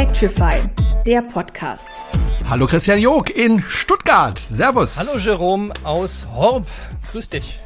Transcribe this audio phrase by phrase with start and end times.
[0.00, 0.62] Electrify,
[1.04, 1.86] der Podcast.
[2.48, 4.38] Hallo Christian Jog in Stuttgart.
[4.38, 4.96] Servus.
[4.96, 6.66] Hallo Jerome aus Horb.
[7.12, 7.60] Grüß dich.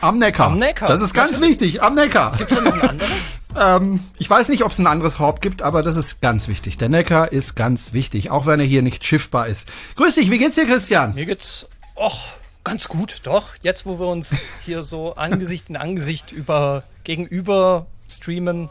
[0.00, 0.46] Am Neckar.
[0.46, 0.88] Am Neckar.
[0.88, 1.60] Das ist ganz Natürlich.
[1.60, 2.36] wichtig, am Neckar.
[2.38, 3.10] Gibt's da noch ein anderes?
[3.54, 6.78] Ähm, ich weiß nicht, ob es ein anderes Horb gibt, aber das ist ganz wichtig.
[6.78, 9.68] Der Neckar ist ganz wichtig, auch wenn er hier nicht schiffbar ist.
[9.96, 11.14] Grüß dich, wie geht's dir, Christian?
[11.16, 12.16] Mir geht's, och,
[12.62, 13.48] ganz gut, doch.
[13.60, 18.70] Jetzt, wo wir uns hier so Angesicht in Angesicht über, gegenüber streamen,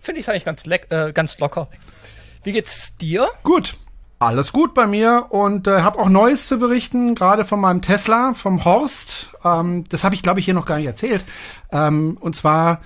[0.00, 1.68] finde ich es eigentlich ganz, leck, äh, ganz locker.
[2.42, 3.26] Wie geht's dir?
[3.42, 3.74] Gut.
[4.20, 8.34] Alles gut bei mir und äh, habe auch Neues zu berichten, gerade von meinem Tesla,
[8.34, 9.30] vom Horst.
[9.44, 11.24] Ähm, das habe ich, glaube ich, hier noch gar nicht erzählt.
[11.70, 12.80] Ähm, und zwar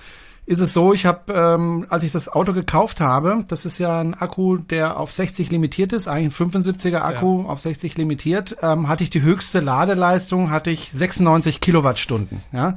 [0.45, 3.99] ist es so, ich habe, ähm, als ich das Auto gekauft habe, das ist ja
[3.99, 8.87] ein Akku, der auf 60 limitiert ist, eigentlich ein 75er Akku auf 60 limitiert, ähm,
[8.87, 12.43] hatte ich die höchste Ladeleistung, hatte ich 96 Kilowattstunden.
[12.51, 12.75] Ja?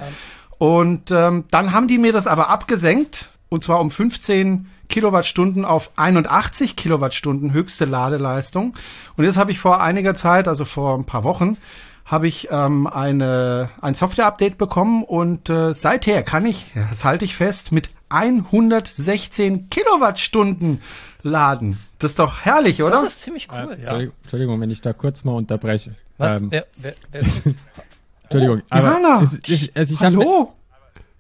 [0.59, 5.91] Und ähm, dann haben die mir das aber abgesenkt, und zwar um 15 Kilowattstunden auf
[5.97, 8.75] 81 Kilowattstunden höchste Ladeleistung.
[9.17, 11.57] Und jetzt habe ich vor einiger Zeit, also vor ein paar Wochen,
[12.05, 17.35] habe ich ähm, eine, ein Software-Update bekommen und äh, seither kann ich, das halte ich
[17.35, 20.81] fest, mit 116 Kilowattstunden
[21.23, 21.79] laden.
[21.99, 22.93] Das ist doch herrlich, oder?
[22.93, 23.73] Das ist ziemlich cool, ja.
[23.73, 25.97] Entschuldigung, Entschuldigung, wenn ich da kurz mal unterbreche.
[26.19, 26.41] Was?
[26.41, 27.23] Ähm, wer, wer, wer,
[28.23, 30.53] Entschuldigung, Oh, Johanna, es, habe mir, Hallo?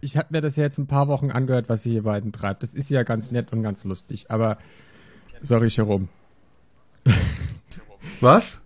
[0.06, 2.62] Ich hab mir das ja jetzt ein paar Wochen angehört, was ihr hier beiden treibt.
[2.62, 4.56] Das ist ja ganz nett und ganz lustig, aber
[5.42, 6.08] sorry, Jerome.
[8.20, 8.60] Was?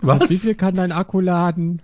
[0.00, 0.30] Was?
[0.30, 1.82] Wie viel kann dein Akku laden?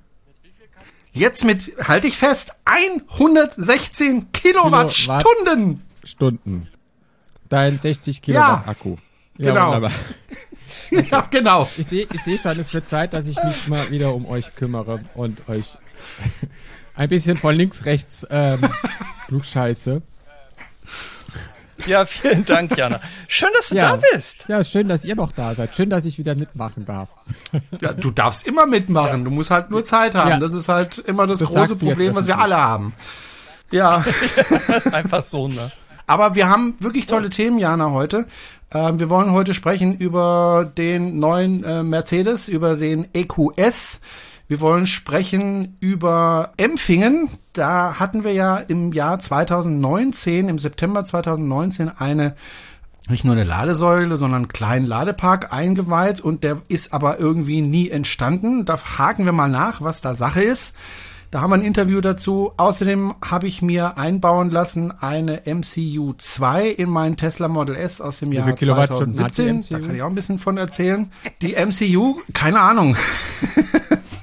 [1.12, 5.82] Jetzt mit, halte ich fest, 116 Kilowattstunden.
[6.02, 6.68] Stunden.
[7.48, 8.96] Dein 60 Kilowatt Akku.
[9.36, 9.66] Ja, genau.
[9.66, 9.92] wunderbar.
[10.90, 11.68] Ja, genau.
[11.76, 14.54] Ich sehe ich seh schon, es wird Zeit, dass ich mich mal wieder um euch
[14.54, 15.76] kümmere und euch
[16.94, 18.60] ein bisschen von links, rechts ähm,
[19.28, 20.02] klugscheiße.
[21.86, 23.00] ja, vielen Dank, Jana.
[23.28, 23.96] Schön, dass du Ja.
[23.96, 24.46] da bist.
[24.48, 25.74] Ja, schön, dass ihr noch da seid.
[25.74, 27.10] Schön, dass ich wieder mitmachen darf.
[27.80, 30.30] Ja, du darfst immer mitmachen, du musst halt nur Zeit haben.
[30.30, 30.38] Ja.
[30.38, 32.94] Das ist halt immer das, Das große Problem, was wir alle haben.
[33.70, 34.04] Ja,
[34.92, 35.72] Einfach so, ne?
[36.06, 38.26] aber wir haben wirklich tolle Themen, Jana, heute.
[38.72, 44.00] Ähm, wir wollen heute sprechen über den neuen äh, Mercedes, über den EQS.
[44.46, 47.30] Wir wollen sprechen über Empfingen.
[47.54, 52.34] Da hatten wir ja im Jahr 2019, im September 2019 eine
[53.08, 57.90] nicht nur eine Ladesäule, sondern einen kleinen Ladepark eingeweiht und der ist aber irgendwie nie
[57.90, 58.64] entstanden.
[58.64, 60.74] Da haken wir mal nach, was da Sache ist.
[61.30, 62.52] Da haben wir ein Interview dazu.
[62.56, 68.20] Außerdem habe ich mir einbauen lassen eine MCU 2 in meinen Tesla Model S aus
[68.20, 69.80] dem Jahr viel Kilowattstunden hat die 2017.
[69.80, 71.10] Da kann ich auch ein bisschen von erzählen.
[71.42, 72.96] Die MCU, keine Ahnung.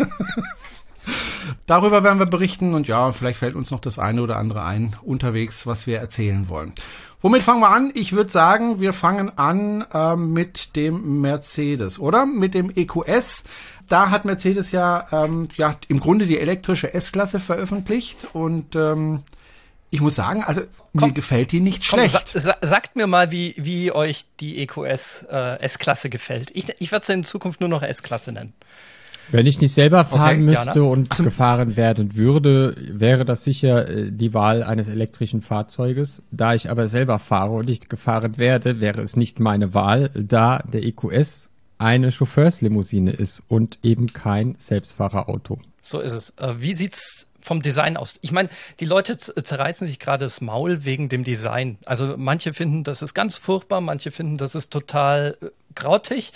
[1.66, 4.96] Darüber werden wir berichten und ja, vielleicht fällt uns noch das eine oder andere ein
[5.02, 6.74] unterwegs, was wir erzählen wollen.
[7.22, 7.92] Womit fangen wir an?
[7.94, 12.24] Ich würde sagen, wir fangen an ähm, mit dem Mercedes, oder?
[12.24, 13.44] Mit dem EQS.
[13.88, 19.22] Da hat Mercedes ja, ähm, ja im Grunde die elektrische S-Klasse veröffentlicht und ähm,
[19.90, 20.62] ich muss sagen, also
[20.92, 21.14] mir Komm.
[21.14, 22.28] gefällt die nicht Komm, schlecht.
[22.28, 26.50] sa sagt mir mal, wie, wie euch die EQS äh, S-Klasse gefällt.
[26.54, 28.54] Ich, ich werde sie in Zukunft nur noch S-Klasse nennen.
[29.32, 30.90] Wenn ich nicht selber fahren Okay, müsste Jana.
[30.90, 36.22] und gefahren werden würde, wäre das sicher äh, die Wahl eines elektrischen Fahrzeuges.
[36.30, 40.62] Da ich aber selber fahre und nicht gefahren werde, wäre es nicht meine Wahl, da
[40.72, 45.58] der EQS eine Chauffeurslimousine ist und eben kein Selbstfahrerauto.
[45.80, 46.30] So ist es.
[46.38, 48.18] Äh, wie sieht's vom Design aus?
[48.20, 51.78] Ich meine, die Leute zerreißen sich gerade das Maul wegen dem Design.
[51.86, 56.32] Also manche finden, das ist ganz furchtbar, manche finden, das ist total äh, grautig.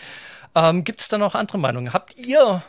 [0.54, 1.92] Ähm, Gibt es da noch andere Meinungen?
[1.92, 2.62] Habt ihr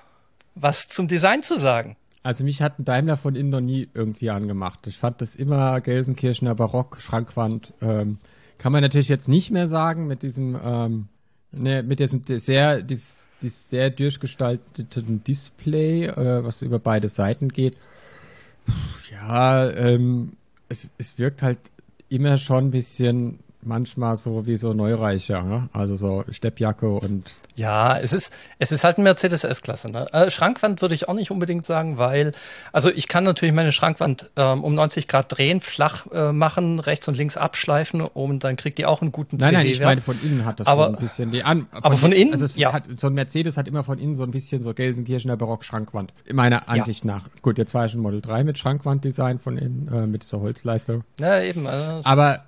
[0.55, 1.97] was zum Design zu sagen?
[2.23, 4.88] Also mich hat ein Daimler von innen noch nie irgendwie angemacht.
[4.88, 7.73] Ich fand das immer Gelsenkirchener Barock, Schrankwand.
[7.81, 8.17] Ähm,
[8.57, 11.07] kann man natürlich jetzt nicht mehr sagen mit diesem, ähm,
[11.51, 17.77] ne, mit diesem sehr, dies, dies sehr durchgestalteten Display, äh, was über beide Seiten geht.
[19.11, 20.34] Ja, ähm,
[20.67, 21.59] es, es wirkt halt
[22.09, 25.70] immer schon ein bisschen manchmal so wie so Neureicher, ne?
[25.73, 29.91] also so Steppjacke und Ja, es ist, es ist halt ein Mercedes S-Klasse.
[29.91, 30.06] Ne?
[30.14, 32.32] Äh, Schrankwand würde ich auch nicht unbedingt sagen, weil,
[32.72, 37.08] also ich kann natürlich meine Schrankwand ähm, um 90 Grad drehen, flach äh, machen, rechts
[37.08, 40.17] und links abschleifen und dann kriegt die auch einen guten Nein, nein, ich meine von
[40.23, 41.67] innen hat das Aber- so ein bisschen die an.
[41.72, 42.34] aber von innen?
[42.34, 42.73] Also es Ja.
[42.73, 46.14] hat, so ein Mercedes hat immer von innen so ein bisschen so Gelsenkirchener Barock-Schrankwand.
[46.34, 47.26] Meiner Ansicht nach.
[47.41, 51.02] Gut, jetzt war ich ein Model 3 mit Schrankwanddesign von innen, äh, mit dieser Holzleiste.
[51.20, 51.66] Ja, eben.
[51.67, 52.44] Also Aber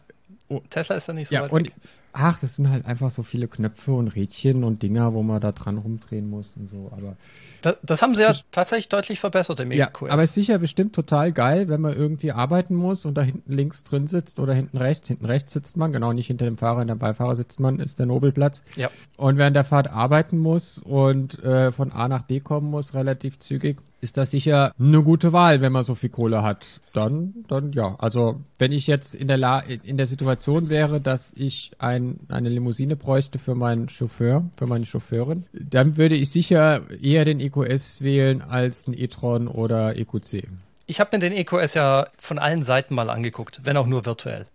[0.69, 1.73] Tesla ist ja nicht so ja, weit und weg.
[2.13, 5.51] ach, das sind halt einfach so viele Knöpfe und Rädchen und Dinger, wo man da
[5.51, 6.89] dran rumdrehen muss und so.
[6.95, 7.17] Aber
[7.61, 11.33] das, das haben sie ja tatsächlich deutlich verbessert im ja, Aber ist sicher bestimmt total
[11.33, 15.09] geil, wenn man irgendwie arbeiten muss und da hinten links drin sitzt oder hinten rechts.
[15.09, 17.99] Hinten rechts sitzt man, genau nicht hinter dem Fahrer, in der Beifahrer sitzt man, ist
[17.99, 18.63] der Nobelplatz.
[18.77, 18.89] Ja.
[19.17, 23.39] Und während der Fahrt arbeiten muss und äh, von A nach B kommen muss, relativ
[23.39, 26.81] zügig, ist das sicher eine gute Wahl, wenn man so viel Kohle hat.
[26.93, 27.95] Dann, dann ja.
[27.99, 32.49] Also wenn ich jetzt in der La in der Situation wäre, dass ich ein, eine
[32.49, 38.01] Limousine bräuchte für meinen Chauffeur, für meine Chauffeurin, dann würde ich sicher eher den EQS
[38.01, 40.47] wählen als den e-tron oder EQC.
[40.85, 44.45] Ich habe mir den EQS ja von allen Seiten mal angeguckt, wenn auch nur virtuell.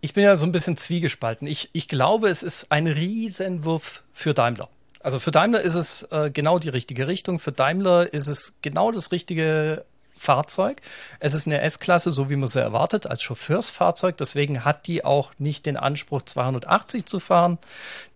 [0.00, 1.48] Ich bin ja so ein bisschen zwiegespalten.
[1.48, 4.68] Ich, ich glaube, es ist ein Riesenwurf für Daimler.
[5.06, 7.38] Also für Daimler ist es äh, genau die richtige Richtung.
[7.38, 9.84] Für Daimler ist es genau das richtige
[10.16, 10.80] Fahrzeug.
[11.20, 14.16] Es ist eine S-Klasse, so wie man sie erwartet, als Chauffeursfahrzeug.
[14.16, 17.58] Deswegen hat die auch nicht den Anspruch, 280 zu fahren.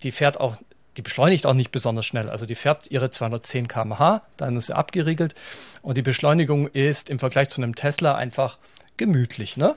[0.02, 0.56] Die fährt auch,
[0.96, 2.28] die beschleunigt auch nicht besonders schnell.
[2.28, 5.37] Also die fährt ihre 210 km/h, dann ist sie abgeriegelt.
[5.82, 8.58] Und die Beschleunigung ist im Vergleich zu einem Tesla einfach
[8.96, 9.56] gemütlich.
[9.56, 9.76] Ne?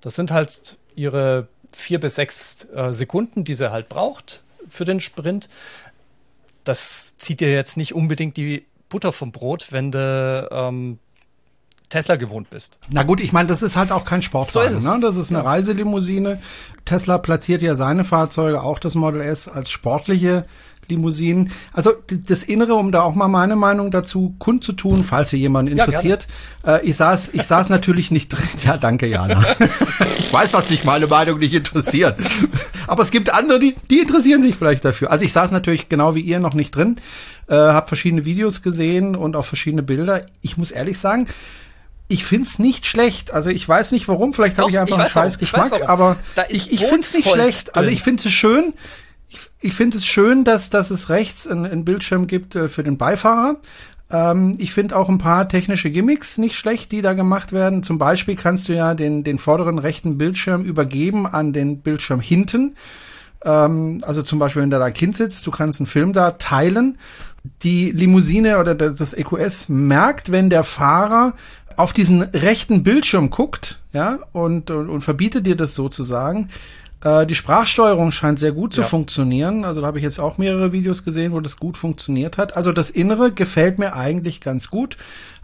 [0.00, 5.00] Das sind halt ihre vier bis sechs äh, Sekunden, die sie halt braucht für den
[5.00, 5.48] Sprint
[6.64, 10.98] das zieht dir jetzt nicht unbedingt die Butter vom Brot, wenn du ähm,
[11.88, 12.78] Tesla gewohnt bist.
[12.90, 14.80] Na gut, ich meine, das ist halt auch kein Sportwagen.
[14.80, 15.00] So ne?
[15.00, 15.44] Das ist eine ja.
[15.44, 16.40] Reiselimousine.
[16.84, 20.44] Tesla platziert ja seine Fahrzeuge, auch das Model S, als sportliche
[20.90, 21.50] Limousinen.
[21.72, 26.26] Also das Innere, um da auch mal meine Meinung dazu kundzutun, falls hier jemand interessiert.
[26.64, 28.44] Ja, äh, ich saß, ich saß natürlich nicht drin.
[28.64, 29.44] Ja, danke, Jana.
[30.18, 32.16] ich weiß, dass sich meine Meinung nicht interessiert.
[32.86, 35.10] Aber es gibt andere, die, die interessieren sich vielleicht dafür.
[35.10, 36.96] Also ich saß natürlich genau wie ihr noch nicht drin,
[37.48, 40.26] äh, habe verschiedene Videos gesehen und auch verschiedene Bilder.
[40.40, 41.26] Ich muss ehrlich sagen,
[42.08, 43.32] ich find's nicht schlecht.
[43.32, 46.16] Also ich weiß nicht warum, vielleicht habe ich einfach ich einen scheiß Geschmack, aber
[46.48, 47.76] ich, ich find's nicht schlecht.
[47.76, 48.74] Also ich finde es schön
[49.34, 52.96] ich, ich finde es schön, dass, dass es rechts einen Bildschirm gibt äh, für den
[52.96, 53.56] Beifahrer.
[54.10, 57.82] Ähm, ich finde auch ein paar technische Gimmicks nicht schlecht, die da gemacht werden.
[57.82, 62.76] Zum Beispiel kannst du ja den, den vorderen rechten Bildschirm übergeben an den Bildschirm hinten.
[63.44, 66.98] Ähm, also zum Beispiel, wenn da dein Kind sitzt, du kannst einen Film da teilen.
[67.62, 71.34] Die Limousine oder das EQS merkt, wenn der Fahrer
[71.76, 76.48] auf diesen rechten Bildschirm guckt, ja, und, und, und verbietet dir das sozusagen.
[77.04, 78.82] Äh, die Sprachsteuerung scheint sehr gut ja.
[78.82, 79.64] zu funktionieren.
[79.64, 82.56] Also da habe ich jetzt auch mehrere Videos gesehen, wo das gut funktioniert hat.
[82.56, 84.96] Also das Innere gefällt mir eigentlich ganz gut.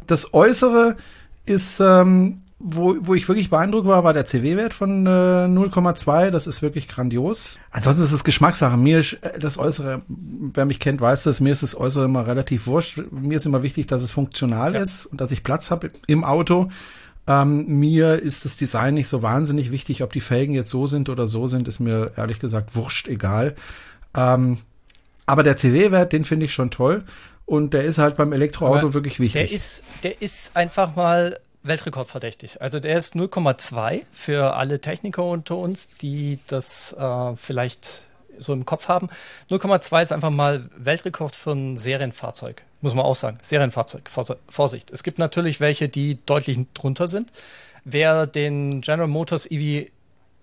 [0.07, 0.97] Das Äußere
[1.45, 6.31] ist, ähm, wo, wo ich wirklich beeindruckt war, war der CW-Wert von äh, 0,2.
[6.31, 7.59] Das ist wirklich grandios.
[7.71, 8.77] Ansonsten ist es Geschmackssache.
[8.77, 12.27] Mir ist äh, das Äußere, wer mich kennt, weiß das, mir ist das Äußere immer
[12.27, 13.01] relativ wurscht.
[13.11, 14.81] Mir ist immer wichtig, dass es funktional ja.
[14.81, 16.71] ist und dass ich Platz habe im Auto.
[17.27, 21.09] Ähm, mir ist das Design nicht so wahnsinnig wichtig, ob die Felgen jetzt so sind
[21.09, 23.55] oder so sind, ist mir ehrlich gesagt wurscht egal.
[24.15, 24.59] Ähm,
[25.27, 27.05] aber der CW-Wert, den finde ich schon toll.
[27.47, 29.49] Und der ist halt beim Elektroauto aber wirklich wichtig.
[29.49, 32.63] Der ist, der ist einfach mal Weltrekordverdächtig.
[32.63, 38.03] Also der ist 0,2 für alle Techniker unter uns, die das äh, vielleicht
[38.39, 39.09] so im Kopf haben.
[39.51, 42.63] 0,2 ist einfach mal Weltrekord für ein Serienfahrzeug.
[42.81, 43.38] Muss man auch sagen.
[43.43, 44.09] Serienfahrzeug.
[44.49, 44.91] Vorsicht.
[44.91, 47.31] Es gibt natürlich welche, die deutlich drunter sind.
[47.85, 49.91] Wer den General Motors EV,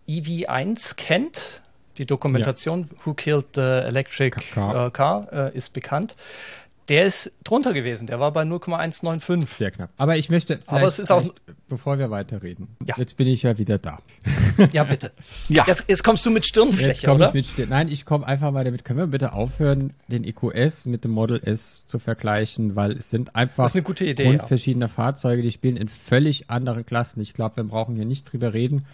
[0.08, 1.62] EV1 kennt,
[1.98, 2.98] die Dokumentation ja.
[3.04, 6.16] Who Killed the Electric Car, äh, Car äh, ist bekannt.
[6.90, 8.08] Der ist drunter gewesen.
[8.08, 9.50] Der war bei 0,195.
[9.50, 9.90] Sehr knapp.
[9.98, 11.24] Aber ich möchte, aber es ist auch,
[11.68, 12.70] bevor wir weiterreden.
[12.86, 12.96] Ja.
[12.98, 14.00] Jetzt bin ich ja wieder da.
[14.72, 15.12] Ja, bitte.
[15.50, 15.66] ja.
[15.68, 17.28] Jetzt, jetzt kommst du mit Stirnfläche, oder?
[17.30, 18.86] Ich mit Stirn Nein, ich komme einfach mal damit.
[18.86, 23.36] Können wir bitte aufhören, den EQS mit dem Model S zu vergleichen, weil es sind
[23.36, 24.90] einfach das ist eine gute Idee, grundverschiedene ja.
[24.90, 27.20] Fahrzeuge, die spielen in völlig anderen Klassen.
[27.20, 28.86] Ich glaube, wir brauchen hier nicht drüber reden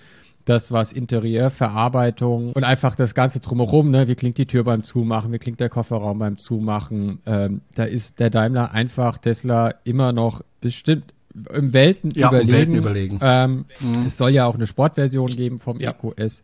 [0.46, 4.08] das, was Interieur, Verarbeitung und einfach das Ganze drumherum, ne?
[4.08, 5.32] Wie klingt die Tür beim Zumachen?
[5.32, 7.20] Wie klingt der Kofferraum beim Zumachen?
[7.26, 11.14] Ähm, da ist der Daimler einfach Tesla immer noch bestimmt
[11.54, 12.50] im Welten ja, überlegen.
[12.50, 13.20] Um Welten überlegen.
[13.22, 14.06] Ähm, mhm.
[14.06, 15.92] Es soll ja auch eine Sportversion geben vom ja.
[15.92, 16.44] EQS.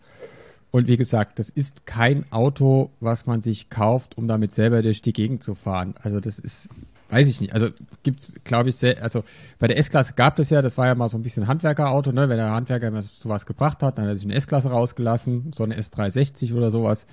[0.72, 5.02] Und wie gesagt, das ist kein Auto, was man sich kauft, um damit selber durch
[5.02, 5.96] die Gegend zu fahren.
[6.02, 6.70] Also das ist
[7.10, 7.54] weiß ich nicht.
[7.54, 7.70] Also
[8.04, 9.24] gibt's, glaube ich, sehr, also
[9.58, 12.30] bei der S-Klasse gab es ja, das war ja mal so ein bisschen Handwerkerauto, ne?
[12.30, 15.64] Wenn der Handwerker immer sowas gebracht hat, dann hat er sich eine S-Klasse rausgelassen, so
[15.64, 17.06] eine S360 oder sowas.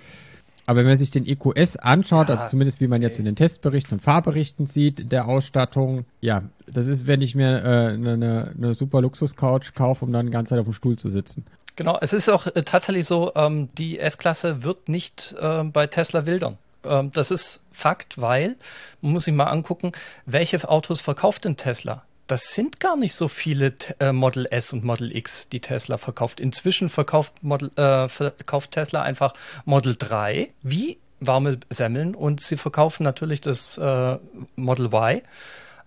[0.66, 3.98] Aber wenn man sich den EQS anschaut, also zumindest wie man jetzt in den Testberichten
[3.98, 8.74] und Fahrberichten sieht, der Ausstattung, ja, das ist, wenn ich mir äh, eine, ne, ne
[8.74, 11.44] super Luxus-Couch kaufe, um dann die ganze Zeit auf dem Stuhl zu sitzen.
[11.76, 16.26] Genau, es ist auch äh, tatsächlich so, ähm, die S-Klasse wird nicht äh, bei Tesla
[16.26, 16.58] wildern.
[16.88, 18.56] Ähm, das ist Fakt, weil
[19.00, 19.92] man muss sich mal angucken,
[20.24, 22.04] welche Autos verkauft denn Tesla?
[22.26, 26.40] das sind gar nicht so viele äh, Model S und Model X, die Tesla verkauft.
[26.40, 33.02] Inzwischen verkauft, Model, äh, verkauft Tesla einfach Model 3 wie warme Semmeln und sie verkaufen
[33.02, 34.18] natürlich das äh,
[34.56, 35.22] Model Y.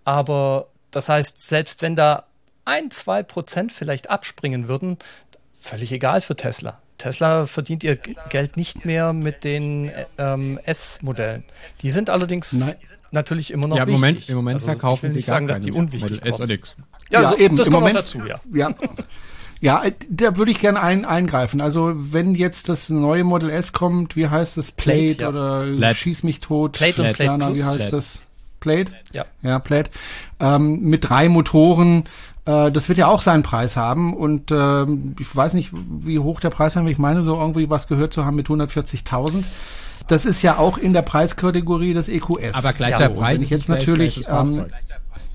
[0.06, 2.26] Aber das heißt, selbst wenn da
[2.66, 4.98] ein, zwei Prozent vielleicht abspringen würden,
[5.60, 6.82] völlig egal für Tesla.
[7.00, 11.44] Tesla verdient ihr Geld nicht mehr mit den ähm, S-Modellen.
[11.82, 12.76] Die sind allerdings Nein.
[13.10, 14.02] natürlich immer noch ja, im wichtig.
[14.02, 16.40] Moment, im Moment also, verkaufen ich will nicht sie sagen, dass die unwichtig Model S
[16.40, 16.76] oder X.
[17.10, 17.56] Ja, ja also, eben.
[17.56, 18.40] Das Im kommt Moment, dazu, ja.
[18.54, 18.70] ja.
[19.62, 21.60] Ja, da würde ich gerne ein, eingreifen.
[21.60, 24.72] Also wenn jetzt das neue Model S kommt, wie heißt das?
[24.72, 25.96] Plate, Plate oder Plate.
[25.96, 26.74] Schieß mich tot.
[26.74, 27.58] Plate und Plate Plus.
[27.58, 27.96] Wie heißt Plate.
[27.96, 28.22] das?
[28.60, 28.94] Plate?
[29.12, 29.26] Ja.
[29.42, 29.92] Ja, Plate.
[30.40, 32.06] Ähm, mit drei Motoren.
[32.46, 34.14] Äh, das wird ja auch seinen Preis haben.
[34.14, 34.84] Und äh,
[35.20, 36.86] ich weiß nicht, wie hoch der Preis ist.
[36.88, 39.44] Ich meine, so irgendwie was gehört zu haben mit 140.000.
[40.08, 42.56] Das ist ja auch in der Preiskategorie des EQS.
[42.56, 43.38] Aber gleicher ja, Preis.
[43.38, 44.66] Wenn ich jetzt natürlich, ähm,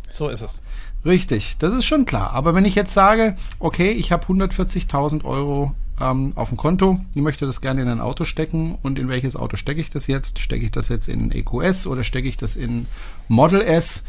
[0.09, 0.61] so ist es.
[1.05, 2.33] Richtig, das ist schon klar.
[2.33, 7.21] Aber wenn ich jetzt sage, okay, ich habe 140.000 Euro ähm, auf dem Konto, ich
[7.21, 10.39] möchte das gerne in ein Auto stecken und in welches Auto stecke ich das jetzt?
[10.39, 12.87] Stecke ich das jetzt in EQS oder stecke ich das in
[13.29, 14.03] Model S?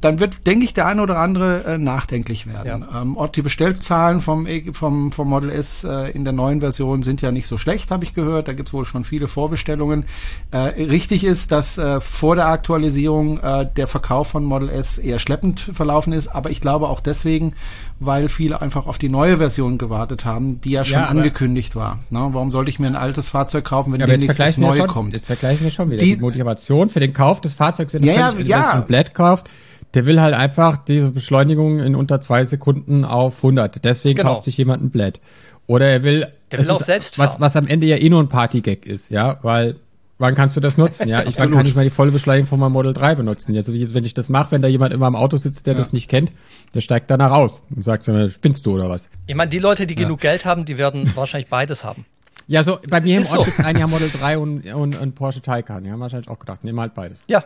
[0.00, 2.84] Dann wird, denke ich, der eine oder andere äh, nachdenklich werden.
[2.90, 3.02] Ja.
[3.02, 7.22] Ähm, die Bestellzahlen vom, e, vom, vom Model S äh, in der neuen Version sind
[7.22, 8.48] ja nicht so schlecht, habe ich gehört.
[8.48, 10.04] Da gibt es wohl schon viele Vorbestellungen.
[10.50, 15.18] Äh, richtig ist, dass äh, vor der Aktualisierung äh, der Verkauf von Model S eher
[15.18, 17.54] schleppend verlaufen ist, aber ich glaube auch deswegen,
[18.00, 22.00] weil viele einfach auf die neue Version gewartet haben, die ja schon ja, angekündigt war.
[22.10, 24.88] Na, warum sollte ich mir ein altes Fahrzeug kaufen, wenn ja, demnächst das neue schon,
[24.88, 25.12] kommt?
[25.12, 28.32] Jetzt vergleichen wir schon wieder die, die Motivation für den Kauf des Fahrzeugs der ja,
[28.32, 28.80] ja, ja.
[28.80, 29.48] Blatt kauft
[29.94, 33.84] der will halt einfach diese Beschleunigung in unter zwei Sekunden auf 100.
[33.84, 34.34] Deswegen genau.
[34.34, 35.20] kauft sich jemand ein Blät.
[35.66, 38.28] Oder er will, der will auch selbst was, was am Ende ja eh nur ein
[38.28, 39.76] Partygag ist, ja, weil
[40.18, 41.22] wann kannst du das nutzen, ja?
[41.24, 43.54] Ich kann nicht mal die volle Beschleunigung von meinem Model 3 benutzen.
[43.54, 45.78] Jetzt, wenn ich das mache, wenn da jemand immer am Auto sitzt, der ja.
[45.78, 46.30] das nicht kennt,
[46.74, 49.08] der steigt dann raus und sagt, spinnst du oder was?
[49.26, 50.02] Ich meine, die Leute, die ja.
[50.02, 52.04] genug Geld haben, die werden wahrscheinlich beides haben.
[52.46, 53.42] Ja, so bei mir im Ort so.
[53.44, 55.84] gibt es ein Jahr Model 3 und, und, und Porsche Taycan.
[55.84, 57.24] Die haben wahrscheinlich auch gedacht, nehmen halt beides.
[57.26, 57.44] Ja,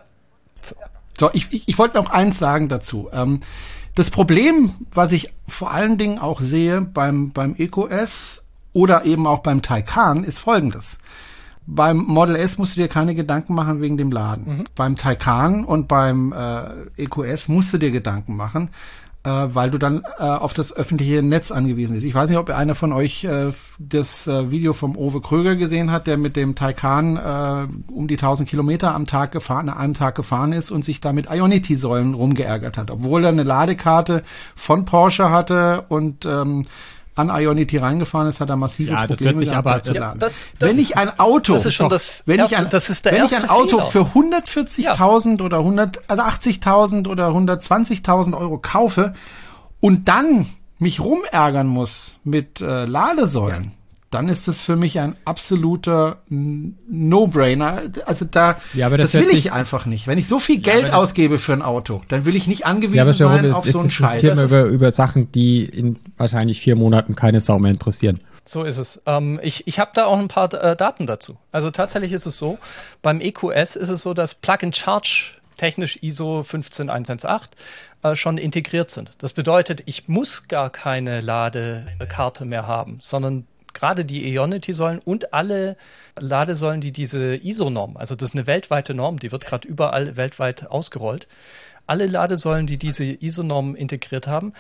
[1.19, 3.09] so, ich, ich, ich wollte noch eins sagen dazu.
[3.13, 3.41] Ähm,
[3.95, 9.41] das Problem, was ich vor allen Dingen auch sehe beim, beim EcoS oder eben auch
[9.41, 10.99] beim Taycan, ist folgendes.
[11.67, 14.59] Beim Model S musst du dir keine Gedanken machen wegen dem Laden.
[14.59, 14.65] Mhm.
[14.75, 18.71] Beim Taycan und beim äh, EcoS musst du dir Gedanken machen,
[19.25, 22.07] weil du dann äh, auf das öffentliche Netz angewiesen bist.
[22.07, 25.91] Ich weiß nicht, ob einer von euch äh, das äh, Video vom Owe Kröger gesehen
[25.91, 29.95] hat, der mit dem Taycan äh, um die 1000 Kilometer am Tag gefahren, an einem
[29.95, 34.23] Tag gefahren ist und sich da mit Ionity-Säulen rumgeärgert hat, obwohl er eine Ladekarte
[34.55, 36.65] von Porsche hatte und ähm,
[37.19, 39.17] an Ionity reingefahren ist, hat er massive ja, Probleme.
[39.17, 41.89] Das wird sich aber, das, ja, das, das, wenn ich ein Auto, das ist schon
[41.89, 44.07] das wenn erste, ich ein, das ist der wenn ich ein Auto Fehler.
[44.13, 45.45] für 140.000 ja.
[45.45, 49.15] oder 180.000 oder 120.000 Euro kaufe
[49.81, 50.47] und dann
[50.79, 53.78] mich rumärgern muss mit äh, Ladesäulen, ja
[54.11, 57.83] dann ist das für mich ein absoluter No-Brainer.
[58.07, 60.07] Also da, ja, aber das, das will ich einfach nicht.
[60.07, 62.97] Wenn ich so viel Geld ja, ausgebe für ein Auto, dann will ich nicht angewiesen
[62.97, 64.23] ja, sein ist, auf so einen Scheiß.
[64.23, 68.21] Über, über Sachen, die in wahrscheinlich vier Monaten keine Sau mehr interessieren.
[68.47, 69.03] So ist es.
[69.05, 71.37] Ähm, ich ich habe da auch ein paar äh, Daten dazu.
[71.53, 72.57] Also tatsächlich ist es so,
[73.03, 77.29] beim EQS ist es so, dass Plug-and-Charge technisch ISO 15118
[78.03, 79.11] äh, schon integriert sind.
[79.19, 83.47] Das bedeutet, ich muss gar keine Ladekarte mehr haben, sondern
[83.79, 85.77] gerade die Ionity-Säulen und alle
[86.19, 90.67] Ladesäulen, die diese ISO-Norm, also das ist eine weltweite Norm, die wird gerade überall weltweit
[90.67, 91.29] ausgerollt.
[91.87, 94.53] Alle Ladesäulen, die diese ISO-Norm integriert haben,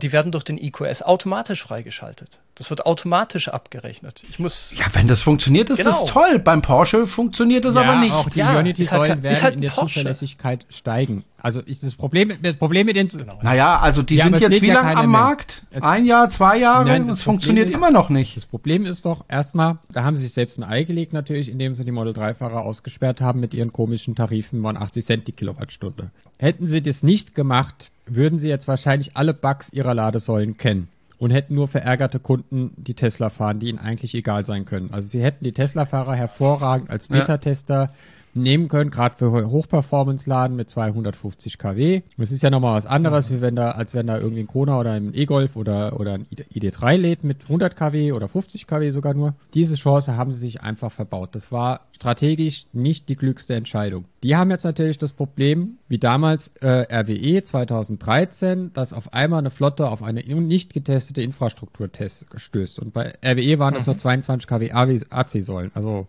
[0.00, 2.40] die werden durch den EQS automatisch freigeschaltet.
[2.54, 4.22] Das wird automatisch abgerechnet.
[4.30, 4.74] Ich muss.
[4.78, 5.90] Ja, wenn das funktioniert, ist genau.
[5.90, 6.38] das toll.
[6.38, 8.12] Beim Porsche funktioniert das ja, aber nicht.
[8.12, 10.00] Auch die ja, Unity-Säulen halt, werden halt in der Porsche.
[10.00, 11.24] Zuverlässigkeit steigen.
[11.36, 13.08] Also ich, das Problem, das Problem mit den.
[13.08, 13.38] Genau.
[13.42, 15.62] Naja, also die ja, sind jetzt wie lange am Markt?
[15.78, 16.86] Ein Jahr, zwei Jahre?
[16.86, 18.36] Nein, das, das funktioniert ist, immer noch nicht.
[18.36, 21.74] Das Problem ist doch erstmal, da haben sie sich selbst ein Ei gelegt natürlich, indem
[21.74, 26.10] sie die Model 3-Fahrer ausgesperrt haben mit ihren komischen Tarifen von 80 Cent die Kilowattstunde.
[26.38, 31.30] Hätten sie das nicht gemacht, würden sie jetzt wahrscheinlich alle Bugs ihrer Ladesäulen kennen und
[31.30, 34.92] hätten nur verärgerte Kunden, die Tesla fahren, die ihnen eigentlich egal sein können.
[34.92, 37.92] Also sie hätten die Tesla-Fahrer hervorragend als Beta-Tester ja
[38.34, 42.02] nehmen können, gerade für Hochperformance-Laden mit 250 kW.
[42.16, 44.78] Das ist ja nochmal was anderes, wie wenn da, als wenn da irgendwie ein Kona
[44.78, 49.14] oder ein E-Golf oder, oder ein ID3 lädt mit 100 kW oder 50 kW sogar
[49.14, 49.34] nur.
[49.54, 51.34] Diese Chance haben sie sich einfach verbaut.
[51.34, 54.04] Das war strategisch nicht die klügste Entscheidung.
[54.22, 59.50] Die haben jetzt natürlich das Problem, wie damals äh, RWE 2013, dass auf einmal eine
[59.50, 61.88] Flotte auf eine nicht getestete Infrastruktur
[62.34, 62.78] stößt.
[62.80, 63.92] Und bei RWE waren das mhm.
[63.92, 66.08] nur 22 kW AC-Säulen, also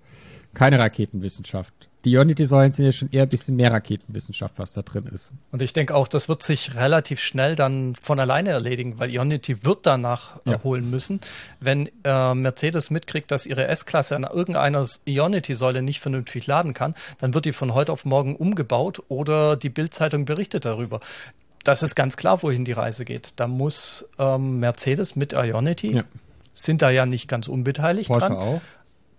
[0.53, 1.74] keine Raketenwissenschaft.
[2.05, 5.31] Die Ionity-Säulen sind ja schon eher ein bisschen mehr Raketenwissenschaft, was da drin ist.
[5.51, 9.63] Und ich denke auch, das wird sich relativ schnell dann von alleine erledigen, weil Ionity
[9.63, 10.53] wird danach Ja.
[10.53, 11.19] erholen müssen.
[11.59, 17.33] Wenn äh, Mercedes mitkriegt, dass ihre S-Klasse an irgendeiner Ionity-Säule nicht vernünftig laden kann, dann
[17.33, 21.00] wird die von heute auf morgen umgebaut oder die Bild-Zeitung berichtet darüber.
[21.63, 23.33] Das ist ganz klar, wohin die Reise geht.
[23.38, 26.03] Da muss ähm, Mercedes mit Ionity, Ja.
[26.53, 28.62] sind da ja nicht ganz unbeteiligt Porsche dran, auch.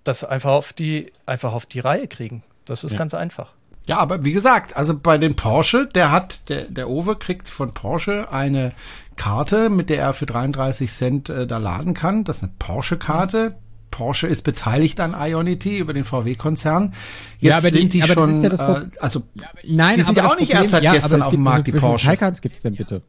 [0.04, 2.44] das einfach auf die, einfach auf die Reihe kriegen.
[2.66, 2.98] Das ist Ja.
[2.98, 3.52] ganz einfach.
[3.86, 7.72] Ja, aber wie gesagt, also bei den Porsche, der hat, der, der Owe kriegt von
[7.72, 8.72] Porsche eine
[9.14, 12.24] Karte, mit der er für 33 Cent äh, da laden kann.
[12.24, 13.54] Das ist eine Porsche-Karte.
[13.92, 16.92] Porsche ist beteiligt an Ionity über den VW-Konzern.
[17.38, 19.22] Jetzt Ja, aber die- sind die aber das schon, ist ja das äh, also
[19.64, 21.44] Nein, Die sind ja auch nicht erst seit ja, gestern aber es auf gibt- dem
[21.44, 22.06] Markt, die wie viele Porsche.
[22.08, 23.02] Taycans gibt es denn bitte?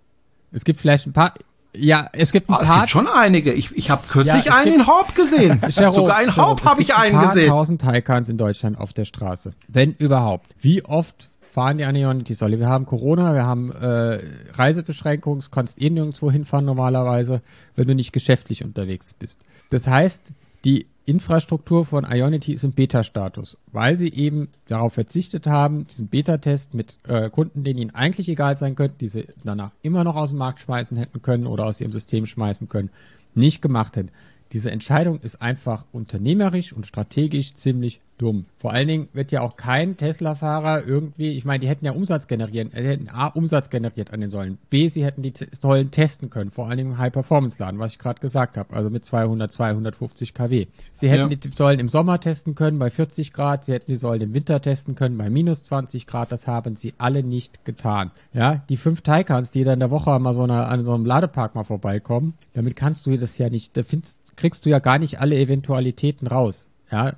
[0.51, 1.33] Es gibt vielleicht ein paar.
[1.79, 2.77] Ja, es gibt ein ah, es paar.
[2.79, 3.53] gibt schon einige.
[3.53, 5.61] Ich, ich habe kürzlich Ja, es einen gibt- in Horb gesehen.
[5.69, 7.47] Jerome, Sogar in Jerome, Horb es habe ich einen ein paar gesehen.
[7.49, 9.51] tausend Taycans in Deutschland auf der Straße.
[9.67, 10.47] Wenn überhaupt.
[10.59, 12.59] Wie oft fahren die an die Ionity-Säule?
[12.59, 14.19] Wir haben Corona, wir haben äh,
[14.53, 17.41] Reisebeschränkungen, du kannst eh nirgendwo hinfahren normalerweise,
[17.75, 19.41] wenn du nicht geschäftlich unterwegs bist.
[19.69, 20.31] Das heißt,
[20.65, 26.73] die Infrastruktur von Ionity ist im Beta-Status, weil sie eben darauf verzichtet haben, diesen Beta-Test
[26.73, 30.29] mit äh, Kunden, denen ihnen eigentlich egal sein könnten, die sie danach immer noch aus
[30.29, 32.89] dem Markt schmeißen hätten können oder aus ihrem System schmeißen können,
[33.35, 34.11] nicht gemacht hätten.
[34.51, 38.45] Diese Entscheidung ist einfach unternehmerisch und strategisch ziemlich dumm.
[38.57, 42.27] Vor allen Dingen wird ja auch kein Tesla-Fahrer irgendwie, ich meine, die hätten ja Umsatz
[42.27, 46.29] generieren, äh, hätten A, Umsatz generiert an den Säulen, B, sie hätten die Säulen testen
[46.29, 50.33] können, vor allen Dingen im High-Performance-Laden, was ich gerade gesagt habe, also mit 200, 250
[50.33, 50.65] kW.
[50.93, 51.35] Sie hätten Ja.
[51.37, 54.61] die Säulen im Sommer testen können bei 40 Grad, sie hätten die Säulen im Winter
[54.61, 58.11] testen können bei minus 20 Grad, das haben sie alle nicht getan.
[58.33, 61.05] Ja, die fünf Taycans, die da in der Woche mal so einer, an so einem
[61.05, 64.97] Ladepark mal vorbeikommen, damit kannst du das ja nicht, da findest, kriegst du ja gar
[64.99, 66.67] nicht alle Eventualitäten raus.
[66.91, 67.13] Ja,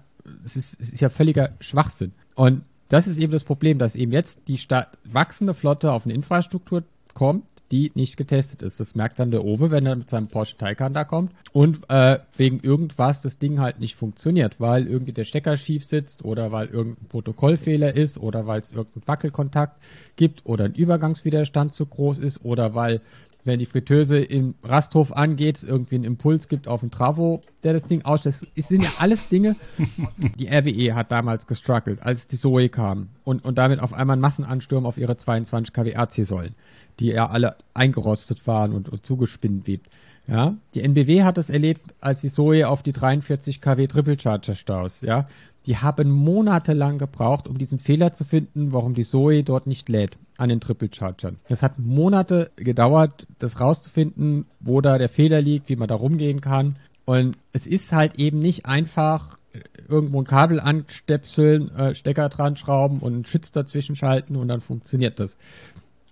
[0.45, 2.11] es ist, es ist ja völliger Schwachsinn.
[2.35, 6.13] Und das ist eben das Problem, dass eben jetzt die sta- wachsende Flotte auf eine
[6.13, 6.83] Infrastruktur
[7.13, 8.79] kommt, die nicht getestet ist.
[8.79, 12.17] Das merkt dann der Owe, wenn er mit seinem Porsche Taycan da kommt und äh,
[12.35, 16.67] wegen irgendwas das Ding halt nicht funktioniert, weil irgendwie der Stecker schief sitzt oder weil
[16.67, 19.79] irgendein Protokollfehler ist oder weil es irgendeinen Wackelkontakt
[20.15, 23.01] gibt oder ein Übergangswiderstand zu groß ist oder weil
[23.49, 27.87] wenn die Fritteuse im Rasthof angeht, irgendwie einen Impuls gibt auf den Travo, der das
[27.87, 28.47] Ding ausstellt.
[28.55, 29.55] Es sind ja alles Dinge.
[30.37, 34.21] Die RWE hat damals gestruggelt, als die Zoe kam und, und damit auf einmal ein
[34.21, 36.55] Massenansturm auf ihre 22 kW AC-Säulen,
[36.99, 39.89] die ja alle eingerostet waren und, und zugespinnt webt.
[40.27, 44.53] Ja, die NBW hat es erlebt, als die Zoe auf die 43 kW Triple Charger
[44.53, 45.27] staus, ja.
[45.65, 50.17] Die haben monatelang gebraucht, um diesen Fehler zu finden, warum die Zoe dort nicht lädt
[50.37, 51.37] an den Triple Chargern.
[51.49, 56.39] Es hat Monate gedauert, das rauszufinden, wo da der Fehler liegt, wie man da rumgehen
[56.39, 56.75] kann.
[57.05, 59.37] Und es ist halt eben nicht einfach
[59.87, 64.61] irgendwo ein Kabel anstöpseln, äh, Stecker dran schrauben und einen Schütz dazwischen schalten und dann
[64.61, 65.37] funktioniert das.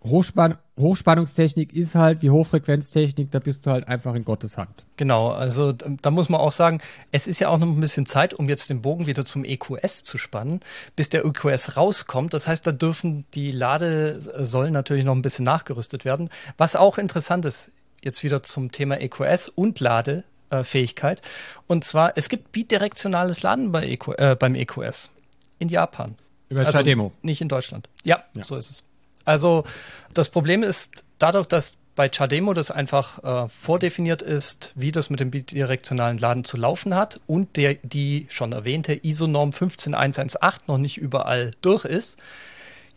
[0.03, 4.83] Hochspann Hochspannungstechnik ist halt wie Hochfrequenztechnik, da bist du halt einfach in Gottes Hand.
[4.95, 6.81] Genau, also da muss man auch sagen,
[7.11, 10.03] es ist ja auch noch ein bisschen Zeit, um jetzt den Bogen wieder zum EQS
[10.03, 10.59] zu spannen,
[10.95, 12.33] bis der EQS rauskommt.
[12.35, 16.29] Das heißt, da dürfen die Ladesäulen natürlich noch ein bisschen nachgerüstet werden.
[16.57, 17.71] Was auch interessant ist,
[18.03, 21.23] jetzt wieder zum Thema EQS und Ladefähigkeit.
[21.65, 25.09] Und zwar, es gibt bidirektionales Laden bei EQ, äh, beim EQS
[25.57, 26.15] in Japan.
[26.49, 27.11] Über Also Chademo.
[27.23, 27.89] Nicht in Deutschland.
[28.03, 28.43] Ja, Ja.
[28.43, 28.83] so ist es.
[29.27, 29.65] Also
[30.13, 35.19] das Problem ist dadurch, dass bei Chademo das einfach äh, vordefiniert ist, wie das mit
[35.19, 40.97] dem bidirektionalen Laden zu laufen hat und der, die schon erwähnte ISO-Norm 15118 noch nicht
[40.97, 42.17] überall durch ist,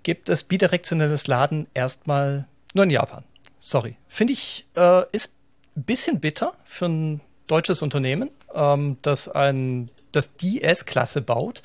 [0.05, 3.25] gibt es bidirektionelles Laden erstmal nur in Japan.
[3.59, 3.97] Sorry.
[4.07, 5.33] Finde ich, äh, ist
[5.77, 11.63] ein bisschen bitter für ein deutsches Unternehmen, ähm, das ein das die S-Klasse baut,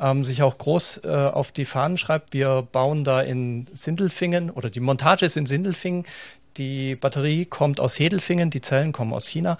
[0.00, 4.70] ähm, sich auch groß äh, auf die Fahnen schreibt, wir bauen da in Sindelfingen oder
[4.70, 6.06] die Montage ist in Sindelfingen,
[6.56, 9.58] die Batterie kommt aus Hedelfingen, die Zellen kommen aus China.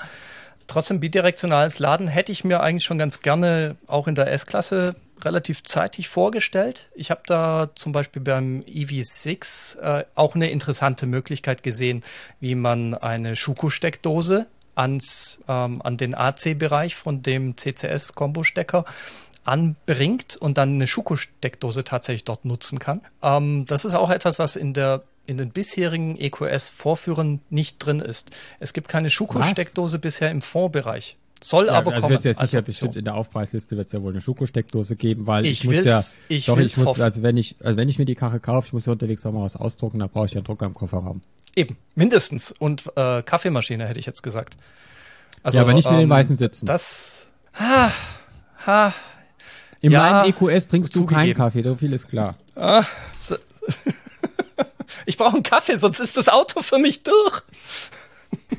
[0.67, 5.65] Trotzdem bidirektionales Laden hätte ich mir eigentlich schon ganz gerne auch in der S-Klasse relativ
[5.65, 6.89] zeitig vorgestellt.
[6.95, 12.05] Ich habe da zum Beispiel beim EV6 äh, auch eine interessante Möglichkeit gesehen,
[12.41, 14.47] wie man eine Schuko-Steckdose
[14.79, 18.85] ans, ähm, an den AC-Bereich von dem CCS-Kombo-Stecker
[19.45, 23.01] anbringt und dann eine Schuko-Steckdose tatsächlich dort nutzen kann.
[23.23, 28.31] Ähm, das ist auch etwas, was in der in den bisherigen EQS-Vorführern nicht drin ist.
[28.61, 31.19] Es gibt keine Schuko-Steckdose bisher im Fondbereich.
[31.43, 32.19] Soll aber also kommen.
[32.23, 35.61] ja sicher bestimmt in der Aufpreisliste wird es ja wohl eine Schuko-Steckdose geben, weil ich,
[35.61, 37.03] Ich muss ja, ich doch, ich muss, hoffen.
[37.03, 39.33] also wenn ich, also wenn ich mir die Karre kaufe, ich muss ja unterwegs auch
[39.33, 41.21] mal was ausdrucken, da brauche ich ja einen Drucker im Kofferraum.
[41.59, 42.53] Eben, mindestens.
[42.53, 44.57] Und äh, Kaffeemaschine hätte ich jetzt gesagt.
[45.43, 46.67] Also, ja, aber nicht mit den ähm, weißen Sitzen.
[46.67, 47.27] Das.
[47.59, 47.91] Ha,
[48.65, 48.95] ha,
[49.81, 51.35] In Ja, meinem EQS trinkst du keinen.
[51.35, 52.37] Kaffee, so viel ist klar.
[55.05, 57.43] Ich brauche einen Kaffee, sonst ist das Auto für mich durch.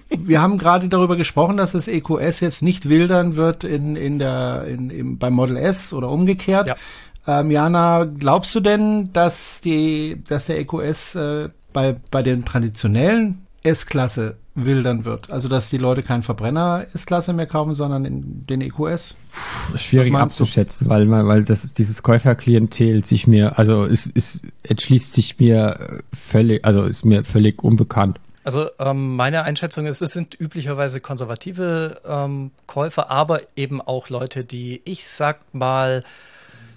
[0.09, 4.65] Wir haben gerade darüber gesprochen, dass das EQS jetzt nicht wildern wird in, in der,
[4.65, 6.67] in, im, beim Model S oder umgekehrt.
[6.67, 6.75] Ja.
[7.27, 13.45] Ähm, Jana, glaubst du denn, dass die, dass der EQS äh, bei, bei den traditionellen
[13.63, 15.29] S-Klasse wildern wird?
[15.31, 19.17] Also, dass die Leute keinen Verbrenner S-Klasse mehr kaufen, sondern in den EQS?
[19.75, 20.17] Schwierig du?
[20.17, 26.01] abzuschätzen, weil, weil weil das dieses Käuferklientel sich mir, also es, es entschließt sich mir
[26.13, 28.19] völlig, also ist mir völlig unbekannt.
[28.43, 34.43] Also ähm, meine Einschätzung ist, es sind üblicherweise konservative ähm, Käufer, aber eben auch Leute,
[34.43, 36.03] die, ich sag mal,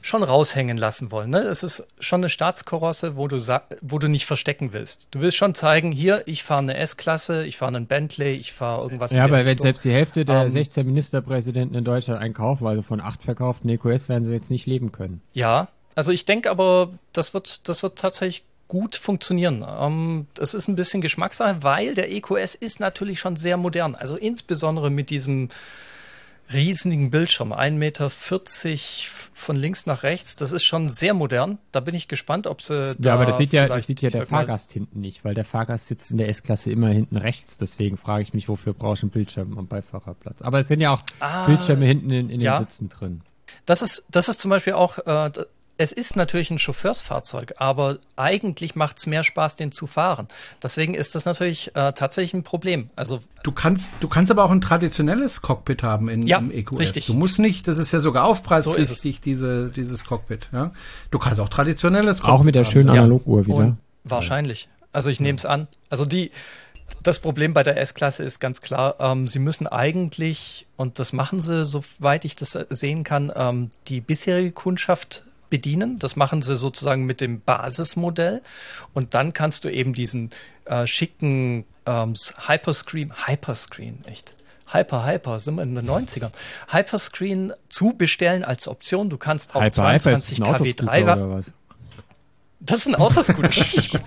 [0.02, 1.30] schon raushängen lassen wollen.
[1.30, 1.38] Ne?
[1.38, 3.38] Es ist schon eine Staatskorosse, wo du,
[3.80, 5.08] wo du nicht verstecken willst.
[5.12, 8.82] Du willst schon zeigen, hier, ich fahre eine S-Klasse, ich fahre einen Bentley, ich fahre
[8.82, 9.12] irgendwas.
[9.12, 13.00] Ja, aber wenn selbst die Hälfte der Ähm, 16 Ministerpräsidenten in Deutschland einkaufen, also von
[13.00, 15.22] acht verkauften EQS werden sie jetzt nicht leben können.
[15.32, 19.64] Ja, also ich denke aber, das wird, das wird tatsächlich gut funktionieren.
[19.80, 23.94] Ähm, das ist ein bisschen Geschmackssache, weil der EQS ist natürlich schon sehr modern.
[23.94, 25.50] Also insbesondere mit diesem
[26.52, 31.58] riesigen Bildschirm, 1,40 Meter von links nach rechts, das ist schon sehr modern.
[31.72, 34.10] Da bin ich gespannt, ob sie da Ja, aber das sieht ja, das sieht ja
[34.10, 37.16] der sag mal, Fahrgast hinten nicht, weil der Fahrgast sitzt in der S-Klasse immer hinten
[37.16, 37.56] rechts.
[37.56, 40.42] Deswegen frage ich mich, wofür brauche ich einen Bildschirm am Beifahrerplatz?
[40.42, 42.58] Aber es sind ja auch Ah, Bildschirme hinten in, in ja.
[42.58, 43.22] den Sitzen drin.
[43.66, 45.30] Das ist, das ist zum Beispiel auch, äh,
[45.78, 50.28] es ist natürlich ein Chauffeursfahrzeug, aber eigentlich macht es mehr Spaß, den zu fahren.
[50.62, 52.90] Deswegen ist das natürlich äh, tatsächlich ein Problem.
[52.94, 56.78] Also Du kannst, du kannst aber auch ein traditionelles Cockpit haben in, Ja, im EQS.
[56.78, 57.06] richtig.
[57.06, 60.48] Du musst nicht, das ist ja sogar So aufpreispflichtig, diese, dieses Cockpit.
[60.52, 60.72] Ja?
[61.10, 62.90] Du kannst auch traditionelles Cockpit Auch mit der schönen.
[62.90, 63.56] Analoguhr wieder.
[63.56, 64.68] Und wahrscheinlich.
[64.92, 65.68] Also ich nehme es an.
[65.88, 66.30] Also die,
[67.02, 71.40] das Problem bei der S-Klasse ist ganz klar, ähm, sie müssen eigentlich, und das machen
[71.40, 75.98] sie, soweit ich das äh, sehen kann, ähm, die bisherige Kundschaft bedienen.
[75.98, 78.40] Das machen sie sozusagen mit dem Basismodell.
[78.94, 80.30] Und dann kannst du eben diesen
[80.64, 82.14] äh, schicken ähm,
[82.46, 84.34] Hyperscreen, Hyperscreen, echt.
[84.66, 86.30] Hyper, Hyper, sind wir in den 90ern.
[86.68, 89.10] Hyperscreen zu bestellen als Option.
[89.10, 91.52] Du kannst auch Hyper, Hyper, ist 22 das ein kW Autoscooter 3 oder was?
[92.60, 93.50] das ist ein Autoscooter.
[93.56, 94.00] richtig gut.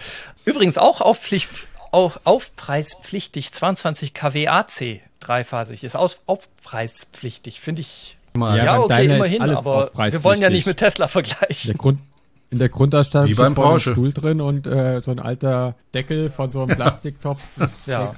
[0.43, 1.49] Übrigens auch Aufpflicht,
[1.91, 8.14] auch aufpreispflichtig 22 kW AC dreiphasig ist aus, aufpreispflichtig, finde ich.
[8.35, 8.57] Mal.
[8.57, 10.65] Ja, beim okay, Daimler ist immerhin, alles aber wir wollen ja nicht aufpreispflichtig.
[10.65, 11.77] mit Tesla Der vergleichen.
[11.77, 11.99] Grund,
[12.49, 13.91] in der Grundausstattung Wie steht beim vorne ein Porsche.
[13.91, 17.41] Stuhl drin und äh, so ein alter Deckel von so einem Plastiktopf.
[17.87, 18.13] Ja.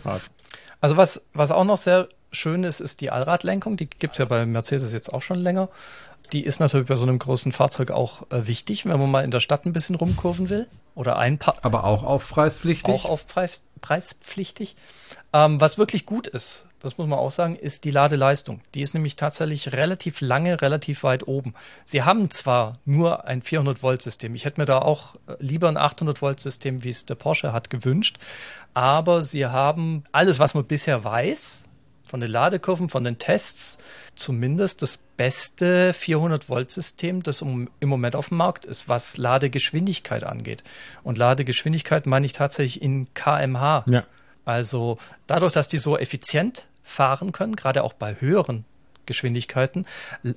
[0.82, 3.78] Also was, was auch noch sehr schön ist, ist die Allradlenkung.
[3.78, 5.70] Die gibt's ja bei Mercedes jetzt auch schon länger.
[6.34, 9.32] Die ist natürlich bei so einem großen Fahrzeug auch äh, wichtig, wenn man mal in
[9.32, 11.64] der Stadt ein bisschen rumkurven will oder einparken.
[11.64, 12.94] Aber auch aufpreispflichtig.
[12.94, 14.76] auch auf Preis, preispflichtig.
[15.32, 18.62] Ähm, was wirklich gut ist, das muss man auch sagen, ist die Ladeleistung.
[18.76, 21.54] Die ist nämlich tatsächlich relativ lange, relativ weit oben.
[21.86, 24.36] Sie haben zwar nur ein 400-Volt-System.
[24.36, 28.18] Ich hätte mir da auch äh, lieber ein 800-Volt-System, wie es der Porsche hat, gewünscht.
[28.74, 31.64] Aber sie haben alles, was man bisher weiß,
[32.08, 33.78] von den Ladekurven, von den Tests,
[34.16, 40.64] zumindest das beste 400-Volt-System, das im Moment auf dem Markt ist, was Ladegeschwindigkeit angeht.
[41.04, 43.84] Und Ladegeschwindigkeit meine ich tatsächlich in kmh.
[43.90, 44.04] Ja.
[44.48, 48.64] Also dadurch, dass die so effizient fahren können, gerade auch bei höheren
[49.06, 49.86] Geschwindigkeiten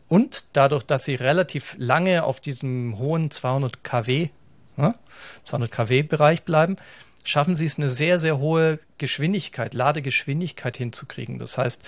[0.08, 4.30] und dadurch, dass sie relativ lange auf diesem hohen 200 kW,
[4.76, 4.96] ne,
[5.44, 6.74] 200 kW Bereich bleiben,
[7.22, 11.38] schaffen sie es eine sehr, sehr hohe Geschwindigkeit, Ladegeschwindigkeit hinzukriegen.
[11.38, 11.80] Das heißt,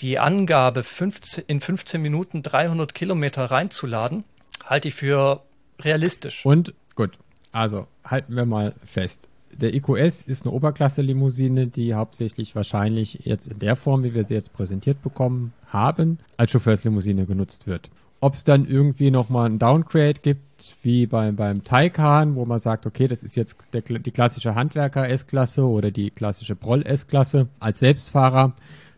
[0.00, 4.24] die Angabe 15, in 15 Minuten 300 Kilometer reinzuladen,
[4.64, 5.42] halte ich für
[5.80, 6.46] realistisch.
[6.46, 7.18] Und gut,
[7.52, 9.27] also halten wir mal fest.
[9.56, 14.34] Der EQS ist eine Oberklasse-Limousine, die hauptsächlich wahrscheinlich jetzt in der Form, wie wir sie
[14.34, 17.90] jetzt präsentiert bekommen haben, als Chauffeurslimousine genutzt wird.
[18.20, 22.84] Ob es dann irgendwie nochmal ein Downgrade gibt, wie beim, beim Taycan, wo man sagt,
[22.84, 28.54] okay, das ist jetzt der, die klassische Handwerker-S-Klasse oder die klassische Proll-S-Klasse als Selbstfahrer.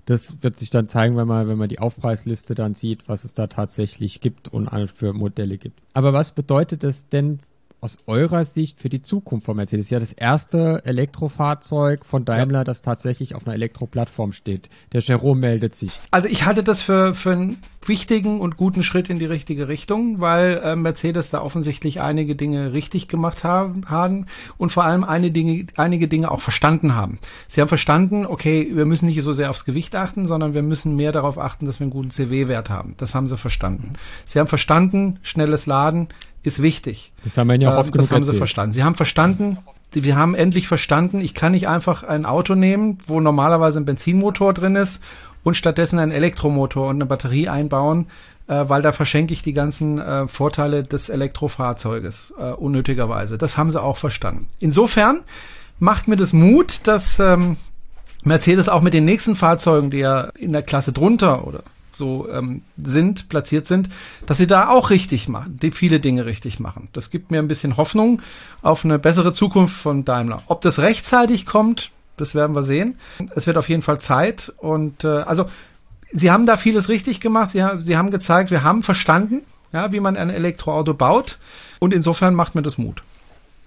[0.07, 3.35] Das wird sich dann zeigen, wenn man, wenn man die Aufpreisliste dann sieht, was es
[3.35, 5.81] da tatsächlich gibt und für Modelle gibt.
[5.93, 7.41] Aber was bedeutet das denn
[7.81, 9.87] aus eurer Sicht für die Zukunft von Mercedes?
[9.87, 14.69] Das ist ja das erste Elektrofahrzeug von Daimler, das tatsächlich auf einer Elektroplattform steht.
[14.93, 16.01] Der Jerome meldet sich.
[16.11, 20.21] Also ich halte das für, für einen wichtigen und guten Schritt in die richtige Richtung,
[20.21, 24.27] weil äh, Mercedes da offensichtlich einige Dinge richtig gemacht haben, haben
[24.59, 27.19] und vor allem eine Dinge, einige Dinge auch verstanden haben.
[27.47, 30.97] Sie haben verstanden, okay, wir müssen nicht so sehr aufs Gewicht achten, sondern wir müssen
[30.97, 32.95] mehr darauf achten, dass wir einen guten CW-Wert haben.
[32.99, 33.95] Das haben sie verstanden.
[34.25, 36.09] Sie haben verstanden, schnelles Laden
[36.43, 37.13] ist wichtig.
[37.25, 38.39] Das haben wir ja auch Ähm, oft genug das haben sie erzählt.
[38.39, 38.73] verstanden.
[38.73, 39.59] Sie haben verstanden,
[39.93, 44.55] wir haben endlich verstanden, ich kann nicht einfach ein Auto nehmen, wo normalerweise ein Benzinmotor
[44.55, 45.03] drin ist
[45.43, 48.07] und stattdessen einen Elektromotor und eine Batterie einbauen.
[48.47, 53.39] äh, weil da verschenke ich die ganzen äh, Vorteile des Elektrofahrzeuges äh, unnötigerweise.
[53.39, 54.47] Das haben sie auch verstanden.
[54.59, 55.21] Insofern
[55.79, 57.57] macht mir das Mut, dass ähm,
[58.25, 61.63] Mercedes auch mit den nächsten Fahrzeugen, die ja in der Klasse drunter oder
[62.01, 63.89] so ähm, sind, platziert sind,
[64.27, 66.89] dass sie da auch richtig machen, die viele Dinge richtig machen.
[66.93, 68.21] Das gibt mir ein bisschen Hoffnung
[68.63, 70.43] auf eine bessere Zukunft von Daimler.
[70.47, 72.99] Ob das rechtzeitig kommt, das werden wir sehen.
[73.37, 75.47] Es wird auf jeden Fall Zeit und äh, also
[76.13, 77.51] Sie haben da vieles richtig gemacht.
[77.51, 81.39] Sie, Sie haben gezeigt, wir haben verstanden, ja, wie man ein Elektroauto baut.
[81.79, 83.03] Und insofern macht mir das Mut.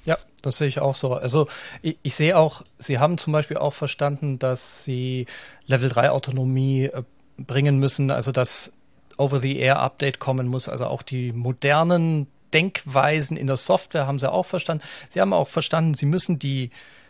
[0.05, 1.13] Ja, das sehe ich auch so.
[1.13, 1.47] Also
[1.81, 5.25] ich, ich, sehe auch, Sie haben zum Beispiel auch verstanden, dass Sie
[5.67, 7.03] Level 3 Autonomie äh,
[7.37, 8.71] bringen müssen, also dass
[9.17, 14.83] Over-the-Air-Update kommen muss, also auch die modernen Denkweisen in der Software haben Sie auch verstanden.
[15.09, 16.69] Sie haben auch verstanden, Sie müssen die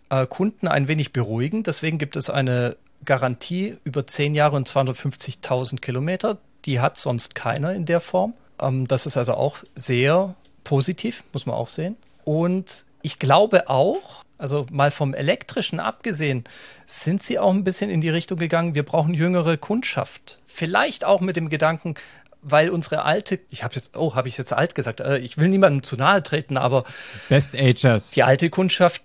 [0.09, 1.63] äh, Kunden ein wenig beruhigen.
[1.63, 6.37] Deswegen gibt es eine Garantie über 10 Jahre und 250.000 Kilometer.
[6.65, 8.33] Die hat sonst keiner in der Form.
[8.59, 11.97] Ähm, das ist also auch sehr positiv, muss man auch sehen.
[12.23, 16.43] Und ich glaube auch, also mal vom elektrischen abgesehen,
[16.85, 20.39] sind sie auch ein bisschen in die Richtung gegangen, wir brauchen jüngere Kundschaft.
[20.45, 21.95] Vielleicht auch mit dem Gedanken,
[22.41, 25.47] weil unsere alte, ich habe jetzt, oh, habe ich jetzt alt gesagt, äh, ich will
[25.47, 26.83] niemandem zu nahe treten, aber
[27.29, 28.11] Best Agers.
[28.11, 29.01] Die alte Kundschaft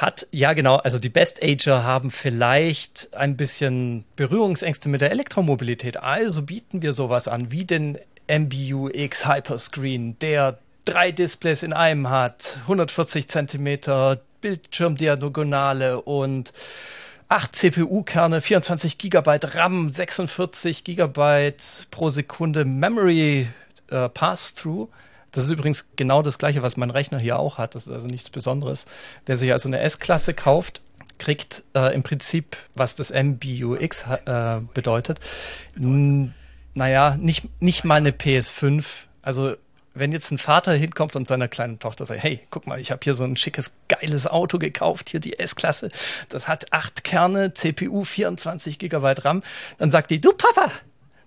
[0.00, 5.96] hat, ja genau, also die Best Ager haben vielleicht ein bisschen Berührungsängste mit der Elektromobilität.
[5.96, 12.10] Also bieten wir sowas an wie den MBU X Hyperscreen, der drei Displays in einem
[12.10, 16.52] hat, 140 Zentimeter Bildschirmdiagonale und
[17.28, 23.48] acht CPU-Kerne, 24 Gigabyte RAM, 46 Gigabyte pro Sekunde Memory
[23.88, 24.90] äh, Pass-Through.
[25.30, 27.74] Das ist übrigens genau das gleiche, was mein Rechner hier auch hat.
[27.74, 28.84] Das ist also nichts Besonderes.
[29.24, 30.82] Wer sich also eine S-Klasse kauft,
[31.18, 35.20] kriegt äh, im Prinzip, was das MBUX äh, bedeutet,
[35.74, 38.84] naja, nicht, nicht mal eine PS5.
[39.22, 39.54] Also
[39.94, 43.00] wenn jetzt ein Vater hinkommt und seiner kleinen Tochter sagt, hey, guck mal, ich habe
[43.02, 45.90] hier so ein schickes, geiles Auto gekauft, hier die S-Klasse,
[46.28, 49.42] das hat acht Kerne, CPU, 24 Gigabyte RAM,
[49.78, 50.70] dann sagt die, du Papa,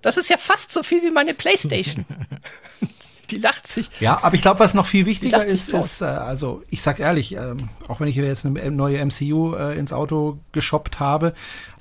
[0.02, 2.06] das ist ja fast so viel wie meine Playstation.
[3.32, 3.90] die lacht sich.
[4.00, 7.36] Ja, aber ich glaube, was noch viel wichtiger ist, ist, äh, also ich sag ehrlich,
[7.36, 7.56] äh,
[7.88, 11.34] auch wenn ich mir jetzt eine neue MCU äh, ins Auto geshoppt habe,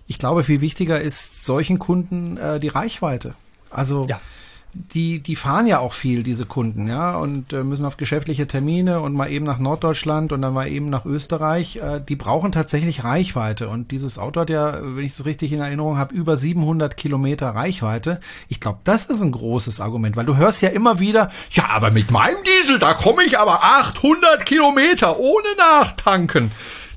[0.06, 3.34] ich glaube, viel wichtiger ist solchen Kunden äh, die Reichweite.
[3.70, 4.20] Also ja
[4.74, 9.00] die, die fahren ja auch viel, diese Kunden, ja, und äh, müssen auf geschäftliche Termine
[9.00, 11.76] und mal eben nach Norddeutschland und dann mal eben nach Österreich.
[11.76, 13.68] Äh, die brauchen tatsächlich Reichweite.
[13.68, 17.50] Und dieses Auto hat ja, wenn ich es richtig in Erinnerung habe, über 700 Kilometer
[17.50, 18.20] Reichweite.
[18.48, 21.90] Ich glaube, das ist ein großes Argument, weil du hörst ja immer wieder, ja, aber
[21.90, 26.50] mit meinem Diesel, da komme ich aber 800 Kilometer ohne Nachtanken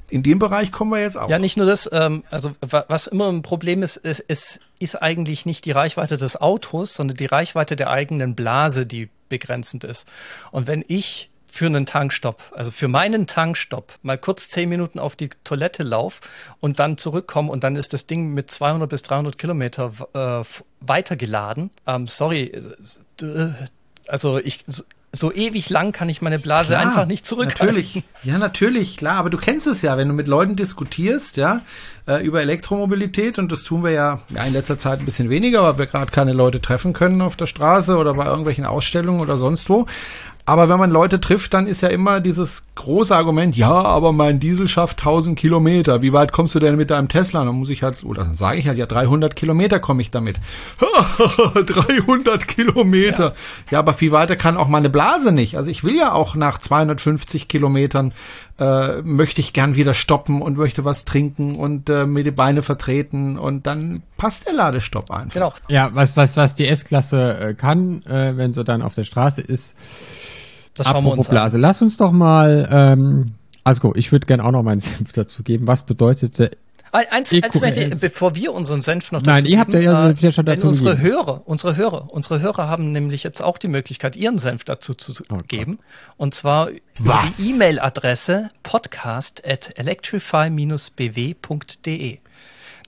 [0.10, 1.30] in dem Bereich kommen wir jetzt auch.
[1.30, 5.46] Ja, nicht nur das, ähm, also was immer ein Problem ist, ist, ist, ist eigentlich
[5.46, 10.08] nicht die Reichweite des Autos, sondern die Reichweite der eigenen Blase, die begrenzend ist.
[10.52, 15.16] Und wenn ich für einen Tankstopp, also für meinen Tankstopp, mal kurz zehn Minuten auf
[15.16, 16.22] die Toilette lauf
[16.60, 20.46] und dann zurückkomme und dann ist das Ding mit 200 bis 300 Kilometer äh,
[20.82, 21.72] weitergeladen.
[21.88, 22.52] Ähm, sorry,
[23.22, 23.50] äh,
[24.08, 24.64] also ich
[25.20, 27.68] so ewig lang kann ich meine Blase klar, einfach nicht zurückhalten.
[27.68, 31.62] Natürlich, ja, natürlich, klar, aber du kennst es ja, wenn du mit Leuten diskutierst, ja,
[32.08, 35.64] äh, über Elektromobilität und das tun wir ja, ja in letzter Zeit ein bisschen weniger,
[35.64, 39.38] weil wir gerade keine Leute treffen können auf der Straße oder bei irgendwelchen Ausstellungen oder
[39.38, 39.86] sonst wo.
[40.48, 44.40] Aber wenn man Leute trifft, dann ist ja immer dieses große Argument, ja, aber mein
[44.40, 46.02] Diesel schafft 1000 Kilometer.
[46.02, 47.44] Wie weit kommst du denn mit deinem Tesla?
[47.44, 50.40] Dann muss ich halt, oder dann sage ich halt, ja, 300 Kilometer komme ich damit.
[51.66, 53.26] 300 Kilometer.
[53.26, 53.34] Ja.
[53.72, 55.58] ja, aber viel weiter kann auch meine Blase nicht.
[55.58, 58.14] Also ich will ja auch nach 250 Kilometern
[58.60, 62.62] äh, möchte ich gern wieder stoppen und möchte was trinken und äh, mir die Beine
[62.62, 65.34] vertreten und dann passt der Ladestopp einfach.
[65.34, 65.54] Genau.
[65.68, 69.42] Ja, was, was, was die S-Klasse äh, kann, äh, wenn sie dann auf der Straße
[69.42, 69.76] ist,
[70.74, 71.62] das schauen Apropos wir uns Blase, an.
[71.62, 75.68] lass uns doch mal, ähm, also ich würde gerne auch noch meinen Senf dazu geben.
[75.68, 76.52] Was bedeutete
[76.92, 80.32] Eins, eins möchte, bevor wir unseren Senf noch dazu Nein, ihr habt ja, ja, ja
[80.32, 81.14] schon dazu unsere gegeben.
[81.14, 85.14] Hörer, unsere Hörer, unsere Hörer haben nämlich jetzt auch die Möglichkeit, ihren Senf dazu zu
[85.30, 85.80] oh geben.
[86.16, 92.20] Und zwar über die E-Mail-Adresse podcast at electrify-bw.de.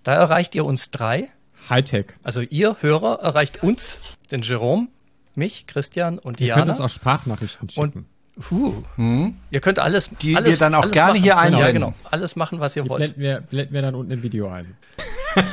[0.03, 1.29] Da erreicht ihr uns drei.
[1.69, 2.05] Hightech.
[2.23, 4.87] Also ihr Hörer erreicht uns, den Jerome,
[5.35, 6.61] mich, Christian und Ihr Diana.
[6.61, 7.97] Ihr könnt uns auch Sprachnachrichten schicken.
[7.97, 8.05] Und,
[8.49, 9.35] huh, hm.
[9.51, 11.23] Ihr könnt alles, die alles, ihr dann auch gerne machen.
[11.23, 11.67] hier einblenden.
[11.67, 11.93] Ja, genau.
[12.09, 12.99] Alles machen, was ihr die wollt.
[12.99, 14.75] Blenden wir, blenden wir dann unten im Video ein.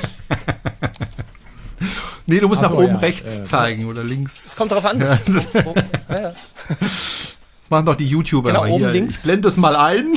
[2.27, 4.46] nee, du musst so, nach oben ja, rechts äh, zeigen oder links.
[4.46, 5.01] Es kommt darauf an.
[5.01, 5.18] Ja.
[5.64, 6.33] Oh, oh, ja,
[7.68, 8.90] machen doch die YouTuber genau, oben hier.
[8.90, 9.18] links.
[9.18, 10.14] Ich blende es mal ein.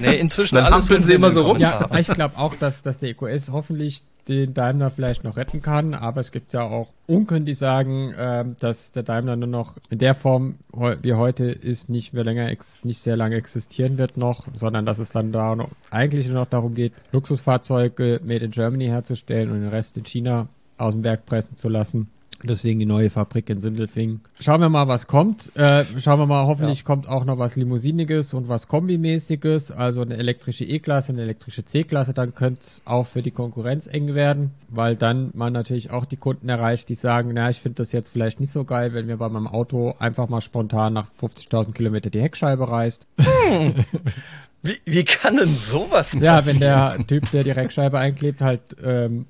[0.00, 1.58] Nee, inzwischen Dann alles sie immer so rum.
[1.58, 5.94] Ja, ich glaube auch, dass, dass der EQS hoffentlich den Daimler vielleicht noch retten kann,
[5.94, 9.98] aber es gibt ja auch Unken, die sagen, ähm, dass der Daimler nur noch in
[9.98, 12.50] der Form, wie heute ist, nicht mehr länger,
[12.82, 16.48] nicht sehr lange existieren wird noch, sondern dass es dann da noch, eigentlich nur noch
[16.48, 21.26] darum geht, Luxusfahrzeuge made in Germany herzustellen und den Rest in China aus dem Werk
[21.26, 22.08] pressen zu lassen.
[22.48, 24.20] Deswegen die neue Fabrik in Sindelfingen.
[24.40, 25.54] Schauen wir mal, was kommt.
[25.56, 26.84] Äh, schauen wir mal, hoffentlich ja.
[26.84, 32.14] kommt auch noch was Limousiniges und was Kombimäßiges, also eine elektrische E-Klasse, eine elektrische C-Klasse.
[32.14, 36.16] Dann könnte es auch für die Konkurrenz eng werden, weil dann man natürlich auch die
[36.16, 39.18] Kunden erreicht, die sagen, na, ich finde das jetzt vielleicht nicht so geil, wenn mir
[39.18, 43.06] bei meinem Auto einfach mal spontan nach 50.000 Kilometer die Heckscheibe reißt.
[43.18, 43.74] Hm.
[44.64, 46.24] Wie, wie kann denn sowas passieren?
[46.24, 49.26] Ja, wenn der Typ, der die Reckscheibe einklebt, halt ähm,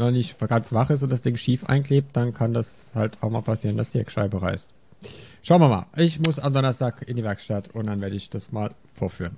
[0.00, 3.30] noch nicht ganz wach ist und das Ding schief einklebt, dann kann das halt auch
[3.30, 4.70] mal passieren, dass die Heckscheibe reißt.
[5.42, 5.86] Schauen wir mal.
[5.96, 9.36] Ich muss am Donnerstag in die Werkstatt und dann werde ich das mal vorführen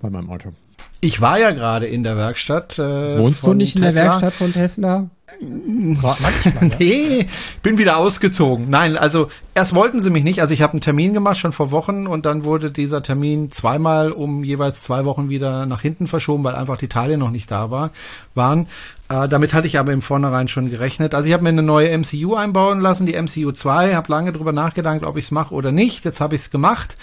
[0.00, 0.52] bei meinem Auto.
[1.00, 2.78] Ich war ja gerade in der Werkstatt.
[2.78, 3.88] Äh, Wohnst du nicht Tesla.
[3.88, 5.10] in der Werkstatt von Tesla?
[5.40, 6.32] Manchmal,
[6.78, 7.26] nee,
[7.62, 8.68] bin wieder ausgezogen.
[8.68, 10.40] Nein, also erst wollten sie mich nicht.
[10.40, 14.12] Also ich habe einen Termin gemacht schon vor Wochen und dann wurde dieser Termin zweimal
[14.12, 17.70] um jeweils zwei Wochen wieder nach hinten verschoben, weil einfach die Teile noch nicht da
[17.70, 17.90] war,
[18.34, 18.66] waren.
[19.08, 21.14] Äh, damit hatte ich aber im Vornherein schon gerechnet.
[21.14, 24.52] Also ich habe mir eine neue MCU einbauen lassen, die MCU 2, habe lange drüber
[24.52, 26.04] nachgedacht, ob ich es mache oder nicht.
[26.04, 26.96] Jetzt habe ich es gemacht.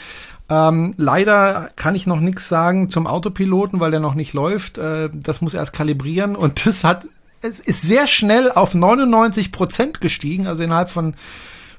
[0.50, 4.78] Ähm, leider kann ich noch nichts sagen zum Autopiloten, weil der noch nicht läuft.
[4.78, 7.08] Äh, das muss erst kalibrieren und das hat
[7.42, 11.16] es ist sehr schnell auf 99 Prozent gestiegen, also innerhalb von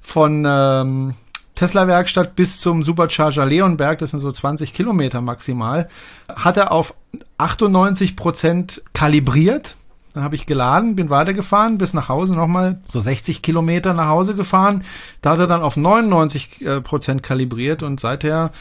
[0.00, 1.14] von ähm,
[1.58, 5.88] Tesla-Werkstatt bis zum Supercharger Leonberg, das sind so 20 Kilometer maximal,
[6.28, 6.94] hat er auf
[7.36, 9.76] 98 Prozent kalibriert.
[10.14, 14.34] Dann habe ich geladen, bin weitergefahren, bis nach Hause nochmal so 60 Kilometer nach Hause
[14.34, 14.84] gefahren.
[15.20, 18.52] Da hat er dann auf 99 äh, Prozent kalibriert und seither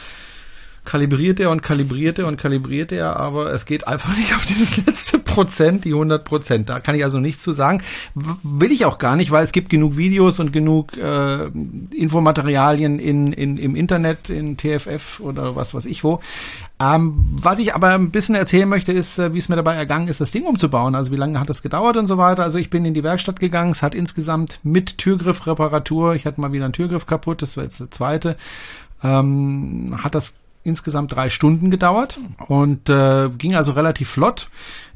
[0.88, 4.78] kalibriert er und kalibriert er und kalibriert er, aber es geht einfach nicht auf dieses
[4.78, 6.70] letzte Prozent, die 100 Prozent.
[6.70, 7.82] Da kann ich also nichts zu sagen.
[8.14, 11.50] Will ich auch gar nicht, weil es gibt genug Videos und genug äh,
[11.94, 16.20] Infomaterialien in, in, im Internet, in TFF oder was weiß ich wo.
[16.80, 20.08] Ähm, was ich aber ein bisschen erzählen möchte, ist, äh, wie es mir dabei ergangen
[20.08, 20.94] ist, das Ding umzubauen.
[20.94, 22.44] Also wie lange hat das gedauert und so weiter.
[22.44, 23.72] Also ich bin in die Werkstatt gegangen.
[23.72, 27.78] Es hat insgesamt mit Türgriffreparatur, ich hatte mal wieder einen Türgriff kaputt, das war jetzt
[27.78, 28.36] der zweite,
[29.02, 30.34] ähm, hat das
[30.68, 34.48] insgesamt drei Stunden gedauert und äh, ging also relativ flott.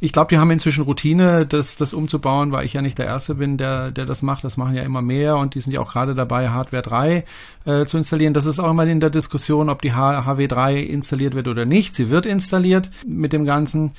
[0.05, 3.37] Ich glaube, die haben inzwischen Routine, das, das umzubauen, weil ich ja nicht der Erste
[3.37, 4.43] bin, der, der das macht.
[4.43, 7.25] Das machen ja immer mehr und die sind ja auch gerade dabei, Hardware 3
[7.67, 8.35] äh, zu installieren.
[8.35, 11.95] Das ist auch immer in der Diskussion, ob die HW3 installiert wird oder nicht.
[11.95, 13.93] Sie wird installiert mit dem Ganzen.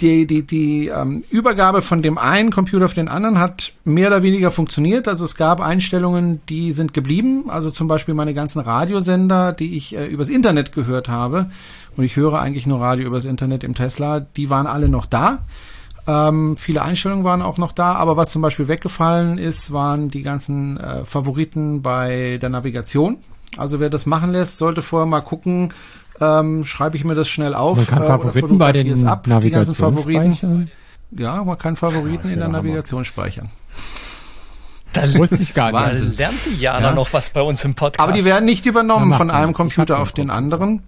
[0.00, 4.24] Die, die, die ähm, Übergabe von dem einen Computer auf den anderen hat mehr oder
[4.24, 5.06] weniger funktioniert.
[5.06, 7.48] Also es gab Einstellungen, die sind geblieben.
[7.48, 11.46] Also zum Beispiel meine ganzen Radiosender, die ich äh, übers Internet gehört habe
[11.96, 15.40] und ich höre eigentlich nur Radio übers Internet im Tesla, die waren alle noch da.
[16.06, 20.22] Ähm, viele Einstellungen waren auch noch da, aber was zum Beispiel weggefallen ist, waren die
[20.22, 23.18] ganzen äh, Favoriten bei der Navigation.
[23.56, 25.72] Also wer das machen lässt, sollte vorher mal gucken,
[26.20, 27.76] ähm, schreibe ich mir das schnell auf.
[27.76, 30.70] Man kann äh, Favoriten bei den ab, Navigation speichern.
[31.10, 33.48] Ja, man kann Favoriten in der Navigation speichern.
[34.92, 36.18] Das wusste ich gar nicht.
[36.18, 36.94] Da lernt die Jana ja.
[36.94, 38.00] noch was bei uns im Podcast.
[38.00, 40.82] Aber die werden nicht übernommen von einem Computer auf den anderen.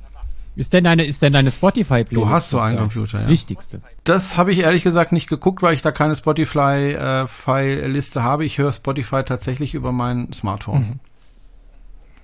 [0.57, 2.13] Ist denn deine, ist denn deine Spotify-Playlist?
[2.13, 3.29] Du hast so einen Computer, das ja.
[3.29, 3.83] Wichtigste.
[4.05, 8.47] Das habe ich ehrlich gesagt nicht geguckt, weil ich da keine Spotify-Liste äh, habe.
[8.47, 10.81] Ich höre Spotify tatsächlich über mein Smartphone.
[10.81, 10.99] Mhm.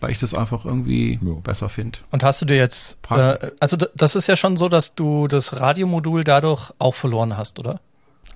[0.00, 1.32] Weil ich das einfach irgendwie ja.
[1.42, 1.98] besser finde.
[2.10, 5.60] Und hast du dir jetzt, äh, also das ist ja schon so, dass du das
[5.60, 7.80] Radiomodul dadurch auch verloren hast, oder?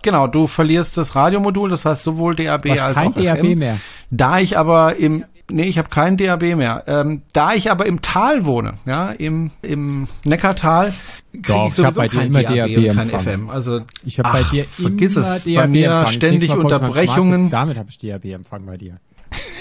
[0.02, 3.58] Genau, du verlierst das Radiomodul, das heißt sowohl DAB als kein auch DAB FM.
[3.58, 3.80] mehr.
[4.10, 6.84] Da ich aber im Nee, ich habe kein DAB mehr.
[6.88, 10.92] Ähm, da ich aber im Tal wohne, ja, im, im Neckartal,
[11.32, 13.50] kriege ich sowieso ich kein DAB, DAB und kein FM.
[13.50, 16.12] Also ich habe bei dir vergiss es, DAB bei mir Empfang.
[16.12, 17.48] ständig Unterbrechungen.
[17.50, 18.98] Damit habe ich DAB-Empfang bei dir.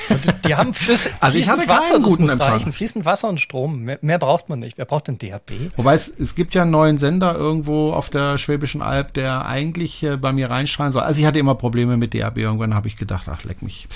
[0.10, 2.54] Und die haben Flüsse, also ich hatte Wasser, guten Empfang.
[2.54, 2.72] reichen.
[2.72, 3.82] Fließend Wasser und Strom.
[3.82, 4.78] Mehr, mehr, braucht man nicht.
[4.78, 5.52] Wer braucht denn DAB?
[5.76, 10.04] Wobei es, es gibt ja einen neuen Sender irgendwo auf der Schwäbischen Alb, der eigentlich
[10.04, 11.04] äh, bei mir reinschreien soll.
[11.04, 12.38] Also ich hatte immer Probleme mit DAB.
[12.38, 13.88] Irgendwann habe ich gedacht, ach leck mich.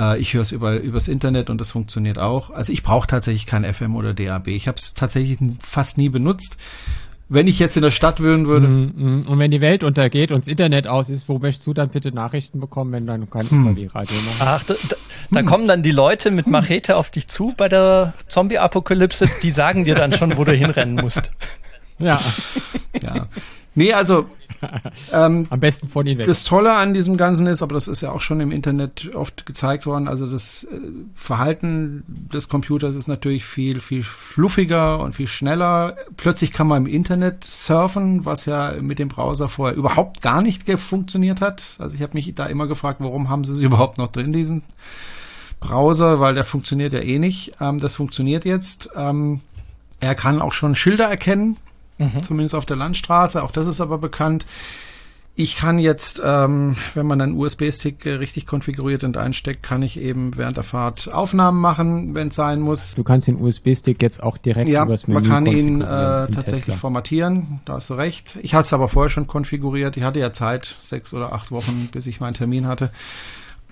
[0.00, 2.50] Äh, ich höre es über, übers Internet und das funktioniert auch.
[2.50, 4.48] Also ich brauche tatsächlich kein FM oder DAB.
[4.48, 6.56] Ich habe es tatsächlich fast nie benutzt.
[7.32, 8.66] Wenn ich jetzt in der Stadt wohnen würde.
[8.66, 9.28] Mm, mm.
[9.28, 12.10] Und wenn die Welt untergeht und das Internet aus ist, wo möchtest du dann bitte
[12.10, 13.88] Nachrichten bekommen, wenn dann kein hm.
[13.94, 14.40] radio machst?
[14.40, 14.96] Ach, da, da,
[15.30, 15.46] da hm.
[15.46, 19.94] kommen dann die Leute mit Machete auf dich zu bei der Zombie-Apokalypse, die sagen dir
[19.94, 21.30] dann schon, wo du hinrennen musst.
[22.00, 22.20] Ja.
[23.00, 23.28] ja.
[23.76, 24.26] Nee, also
[25.12, 26.26] ähm, Am besten von Ihnen weg.
[26.26, 29.46] das Tolle an diesem Ganzen ist, aber das ist ja auch schon im Internet oft
[29.46, 30.78] gezeigt worden, also das äh,
[31.14, 35.96] Verhalten des Computers ist natürlich viel, viel fluffiger und viel schneller.
[36.16, 40.68] Plötzlich kann man im Internet surfen, was ja mit dem Browser vorher überhaupt gar nicht
[40.78, 41.76] funktioniert hat.
[41.78, 44.62] Also ich habe mich da immer gefragt, warum haben sie es überhaupt noch drin, diesen
[45.60, 47.52] Browser, weil der funktioniert ja eh nicht.
[47.60, 48.90] Ähm, das funktioniert jetzt.
[48.96, 49.40] Ähm,
[50.00, 51.58] er kann auch schon Schilder erkennen,
[52.22, 53.42] zumindest auf der Landstraße.
[53.42, 54.46] Auch das ist aber bekannt.
[55.36, 59.98] Ich kann jetzt, ähm, wenn man einen USB-Stick äh, richtig konfiguriert und einsteckt, kann ich
[59.98, 62.94] eben während der Fahrt Aufnahmen machen, wenn es sein muss.
[62.94, 66.64] Du kannst den USB-Stick jetzt auch direkt Ja, übers Menü man kann ihn äh, tatsächlich
[66.64, 66.74] Tesla.
[66.74, 68.38] formatieren, da hast du recht.
[68.42, 69.96] Ich hatte es aber vorher schon konfiguriert.
[69.96, 72.90] Ich hatte ja Zeit, sechs oder acht Wochen, bis ich meinen Termin hatte.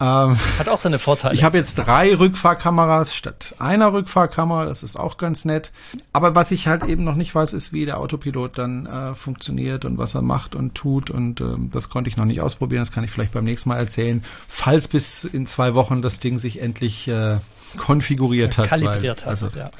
[0.00, 1.34] Ähm, Hat auch seine Vorteile.
[1.34, 4.64] ich habe jetzt drei Rückfahrkameras statt einer Rückfahrkamera.
[4.66, 5.72] Das ist auch ganz nett.
[6.12, 9.84] Aber was ich halt eben noch nicht weiß, ist, wie der Autopilot dann äh, funktioniert
[9.84, 11.10] und was er macht und tut.
[11.10, 12.80] Und ähm, das konnte ich noch nicht ausprobieren.
[12.82, 16.38] Das kann ich vielleicht beim nächsten Mal erzählen, falls bis in zwei Wochen das Ding
[16.38, 17.38] sich endlich äh,
[17.76, 18.68] konfiguriert hat.
[18.68, 19.26] kalibriert weil, hat.
[19.26, 19.70] Also ja.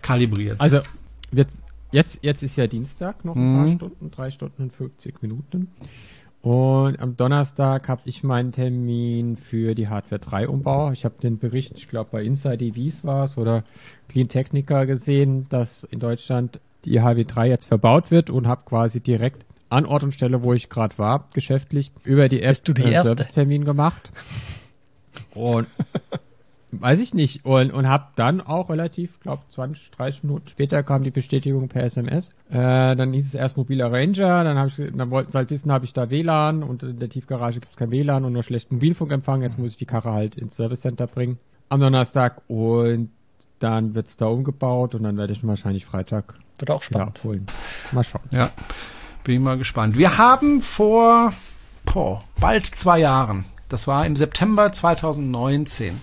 [0.00, 0.60] kalibriert.
[0.60, 0.80] Also,
[1.30, 3.64] jetzt, jetzt, jetzt ist ja Dienstag, noch ein Mhm.
[3.64, 5.68] paar Stunden, drei Stunden und 50 Minuten.
[6.42, 10.90] Und am Donnerstag habe ich meinen Termin für die Hardware 3 Umbau.
[10.90, 13.62] Ich habe den Bericht, ich glaube bei Inside EVs war es oder
[14.08, 19.46] Clean Technica gesehen, dass in Deutschland die HW3 jetzt verbaut wird und habe quasi direkt
[19.68, 23.04] an Ort und Stelle, wo ich gerade war, geschäftlich, über die App die einen?
[23.04, 24.10] Servicetermin gemacht.
[25.34, 25.66] Und
[26.72, 27.44] weiß ich nicht.
[27.44, 31.84] Und, und habe dann auch relativ, glaube 20, 30 Minuten später kam die Bestätigung per
[31.84, 32.30] SMS.
[32.50, 35.70] Äh, dann hieß es erst mobiler Ranger, dann, hab ich, dann wollten sie halt wissen,
[35.70, 38.76] habe ich da WLAN und in der Tiefgarage gibt es kein WLAN und nur schlechten
[38.76, 39.42] Mobilfunkempfang.
[39.42, 43.10] Jetzt muss ich die Karre halt ins Service Center bringen am Donnerstag und
[43.58, 47.16] dann wird's da umgebaut und dann werde ich wahrscheinlich Freitag Wird auch spannend.
[47.18, 47.46] abholen.
[47.92, 48.22] Mal schauen.
[48.30, 48.50] Ja,
[49.24, 49.96] bin ich mal gespannt.
[49.96, 51.32] Wir haben vor
[51.84, 56.00] boah, bald zwei Jahren, das war im September 2019,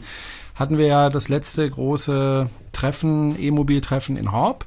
[0.60, 4.66] hatten wir ja das letzte große Treffen, E-Mobil-Treffen in Horb.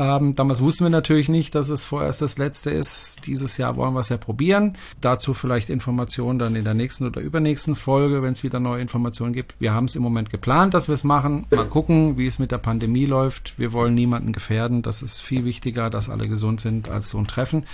[0.00, 3.26] Ähm, damals wussten wir natürlich nicht, dass es vorerst das letzte ist.
[3.26, 4.78] Dieses Jahr wollen wir es ja probieren.
[5.02, 9.34] Dazu vielleicht Informationen dann in der nächsten oder übernächsten Folge, wenn es wieder neue Informationen
[9.34, 9.56] gibt.
[9.58, 11.44] Wir haben es im Moment geplant, dass wir es machen.
[11.50, 13.58] Mal gucken, wie es mit der Pandemie läuft.
[13.58, 14.80] Wir wollen niemanden gefährden.
[14.80, 17.66] Das ist viel wichtiger, dass alle gesund sind als so ein Treffen.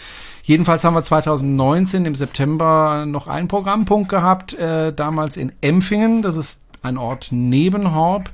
[0.43, 6.23] Jedenfalls haben wir 2019 im September noch einen Programmpunkt gehabt, äh, damals in Empfingen.
[6.23, 8.31] Das ist ein Ort neben Horb.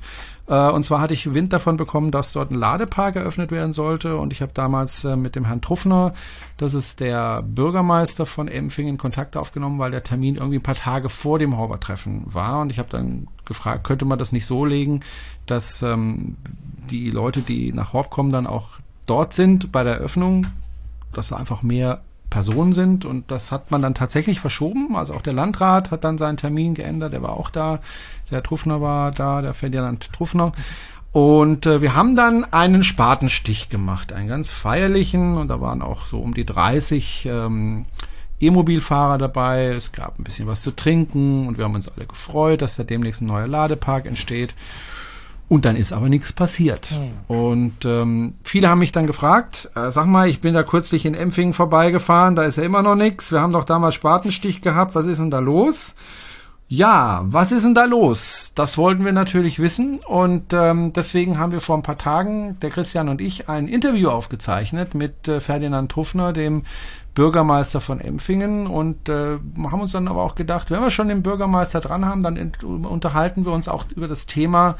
[0.47, 4.17] Äh, Und zwar hatte ich Wind davon bekommen, dass dort ein Ladepark eröffnet werden sollte.
[4.17, 6.13] Und ich habe damals äh, mit dem Herrn Truffner,
[6.57, 11.09] das ist der Bürgermeister von Empfingen, Kontakt aufgenommen, weil der Termin irgendwie ein paar Tage
[11.09, 12.61] vor dem Horber-Treffen war.
[12.61, 15.01] Und ich habe dann gefragt, könnte man das nicht so legen,
[15.45, 16.37] dass ähm,
[16.89, 20.47] die Leute, die nach Horb kommen, dann auch dort sind bei der Eröffnung,
[21.13, 22.01] dass da einfach mehr
[22.33, 24.95] Personen sind und das hat man dann tatsächlich verschoben.
[24.95, 27.79] Also auch der Landrat hat dann seinen Termin geändert, der war auch da,
[28.31, 30.51] der Truffner war da, der Ferdinand Truffner.
[31.11, 36.07] Und äh, wir haben dann einen Spatenstich gemacht, einen ganz feierlichen und da waren auch
[36.07, 37.85] so um die 30 ähm,
[38.39, 39.65] E-Mobilfahrer dabei.
[39.67, 42.83] Es gab ein bisschen was zu trinken und wir haben uns alle gefreut, dass da
[42.83, 44.55] demnächst ein neuer Ladepark entsteht.
[45.53, 46.97] Und dann ist aber nichts passiert.
[47.27, 51.13] Und ähm, viele haben mich dann gefragt, äh, sag mal, ich bin da kürzlich in
[51.13, 53.31] Empfingen vorbeigefahren, da ist ja immer noch nichts.
[53.31, 55.93] Wir haben doch damals Spatenstich gehabt, was ist denn da los?
[56.67, 58.53] Ja, was ist denn da los?
[58.55, 62.71] Das wollten wir natürlich wissen und ähm, deswegen haben wir vor ein paar Tagen, der
[62.71, 66.63] Christian und ich, ein Interview aufgezeichnet mit äh, Ferdinand Truffner, dem
[67.13, 71.21] Bürgermeister von Empfingen und äh, haben uns dann aber auch gedacht, wenn wir schon den
[71.21, 74.77] Bürgermeister dran haben, dann unterhalten wir uns auch über das Thema,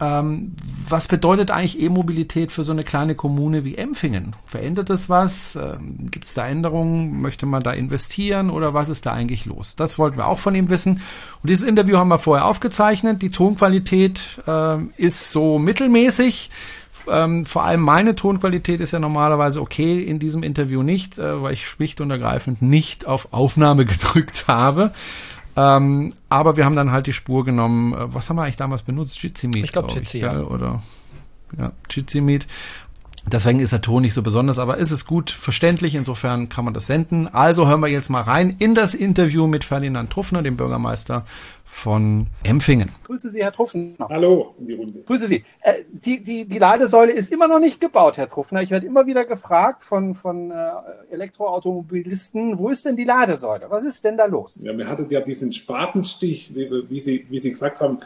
[0.00, 0.54] ähm,
[0.88, 4.36] was bedeutet eigentlich E-Mobilität für so eine kleine Kommune wie Empfingen?
[4.46, 5.56] Verändert es was?
[5.56, 7.20] Ähm, Gibt es da Änderungen?
[7.20, 9.74] Möchte man da investieren oder was ist da eigentlich los?
[9.74, 11.00] Das wollten wir auch von ihm wissen.
[11.42, 13.22] Und dieses Interview haben wir vorher aufgezeichnet.
[13.22, 16.50] Die Tonqualität ähm, ist so mittelmäßig.
[17.10, 21.54] Ähm, vor allem meine Tonqualität ist ja normalerweise okay, in diesem Interview nicht, äh, weil
[21.54, 24.92] ich schlicht und ergreifend nicht auf Aufnahme gedrückt habe.
[25.58, 27.92] Ähm, aber wir haben dann halt die Spur genommen.
[27.92, 29.20] Äh, was haben wir eigentlich damals benutzt?
[29.20, 29.64] Jitsi Meet.
[29.64, 30.40] Ich glaub, Jitsi, ja.
[30.40, 30.82] Oder
[31.58, 32.46] ja, Jitsi Meet.
[33.30, 35.94] Deswegen ist der Ton nicht so besonders, aber ist es gut verständlich.
[35.94, 37.28] Insofern kann man das senden.
[37.28, 41.24] Also hören wir jetzt mal rein in das Interview mit Ferdinand Truffner, dem Bürgermeister
[41.64, 42.90] von Empfingen.
[43.04, 44.08] Grüße Sie, Herr Truffner.
[44.08, 45.00] Hallo in die Runde.
[45.06, 45.44] Grüße Sie.
[45.60, 48.62] Äh, die, die, die Ladesäule ist immer noch nicht gebaut, Herr Truffner.
[48.62, 50.70] Ich werde immer wieder gefragt von, von äh,
[51.10, 53.66] Elektroautomobilisten, wo ist denn die Ladesäule?
[53.68, 54.58] Was ist denn da los?
[54.62, 57.98] Ja, wir hatten ja diesen Spatenstich, wie, wie, Sie, wie Sie gesagt haben,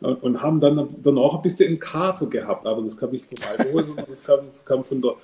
[0.00, 2.66] und, haben dann danach ein bisschen einen Kater gehabt.
[2.66, 5.14] Aber das kam nicht vom Alkohol, sondern das kam, das kam von, der,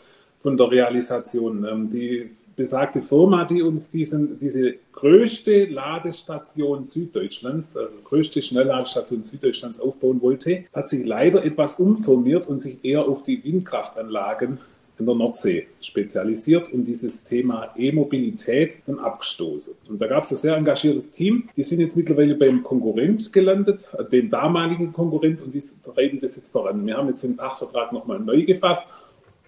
[0.42, 1.64] von der Realisation.
[1.64, 9.80] Ähm, die besagte Firma, die uns diesen, diese größte Ladestation Süddeutschlands, also größte Schnellladestation Süddeutschlands
[9.80, 14.58] aufbauen wollte, hat sich leider etwas umformiert und sich eher auf die Windkraftanlagen
[14.98, 19.74] in der Nordsee spezialisiert und dieses Thema E-Mobilität dann abgestoßen.
[19.88, 21.48] Und da gab es ein sehr engagiertes Team.
[21.56, 23.80] Die sind jetzt mittlerweile beim Konkurrent gelandet,
[24.12, 26.86] dem damaligen Konkurrent, und die treiben das jetzt voran.
[26.86, 28.86] Wir haben jetzt den Pachtvertrag nochmal neu gefasst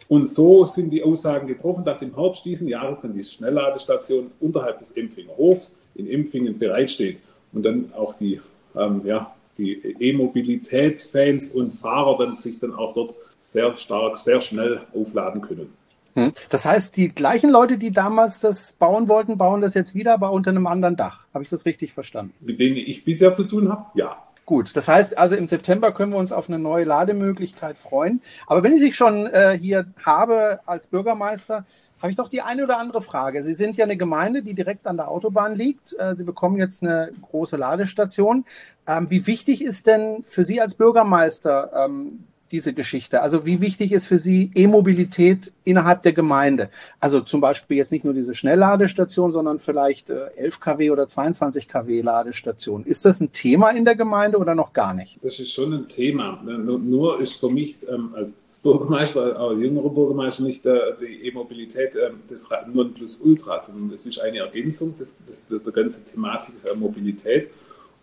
[0.09, 4.79] und so sind die Aussagen getroffen, dass im Herbst diesen Jahres dann die Schnellladestation unterhalb
[4.79, 7.19] des Empfinger Hofs in Empfingen bereitsteht
[7.53, 8.41] und dann auch die,
[8.77, 13.15] ähm, ja, die E-Mobilitätsfans und Fahrer dann sich dann auch dort
[13.53, 15.73] sehr stark, sehr schnell aufladen können.
[16.15, 16.33] Hm.
[16.49, 20.33] Das heißt, die gleichen Leute, die damals das bauen wollten, bauen das jetzt wieder, aber
[20.33, 21.27] unter einem anderen Dach.
[21.35, 22.33] Habe ich das richtig verstanden?
[22.41, 23.85] Mit denen ich bisher zu tun habe?
[23.95, 24.23] Ja.
[24.47, 28.23] Gut, das heißt also im September können wir uns auf eine neue Lademöglichkeit freuen.
[28.47, 31.67] Aber wenn ich Sie schon äh, hier habe als Bürgermeister,
[32.01, 33.43] habe ich doch die eine oder andere Frage.
[33.43, 35.97] Sie sind ja eine Gemeinde, die direkt an der Autobahn liegt.
[35.99, 38.45] Äh, Sie bekommen jetzt eine große Ladestation.
[38.87, 43.23] Ähm, wie wichtig ist denn für Sie als Bürgermeister ähm, diese Geschichte?
[43.23, 46.71] Also wie wichtig ist für Sie E-Mobilität innerhalb der Gemeinde?
[47.01, 52.01] Also zum Beispiel jetzt nicht nur diese Schnellladestation, sondern vielleicht 11 kW oder 22 kW
[52.01, 52.85] Ladestation.
[52.85, 55.19] Ist das ein Thema in der Gemeinde oder noch gar nicht?
[55.23, 56.43] Das ist schon ein Thema.
[56.43, 58.37] Nur ist für mich ähm, als
[58.67, 64.39] Bürgermeister, auch jüngerer Bürgermeister, nicht der, die E-Mobilität äh, das Nonplusultra, sondern es ist eine
[64.39, 67.51] Ergänzung des, des, der ganzen Thematik der Mobilität.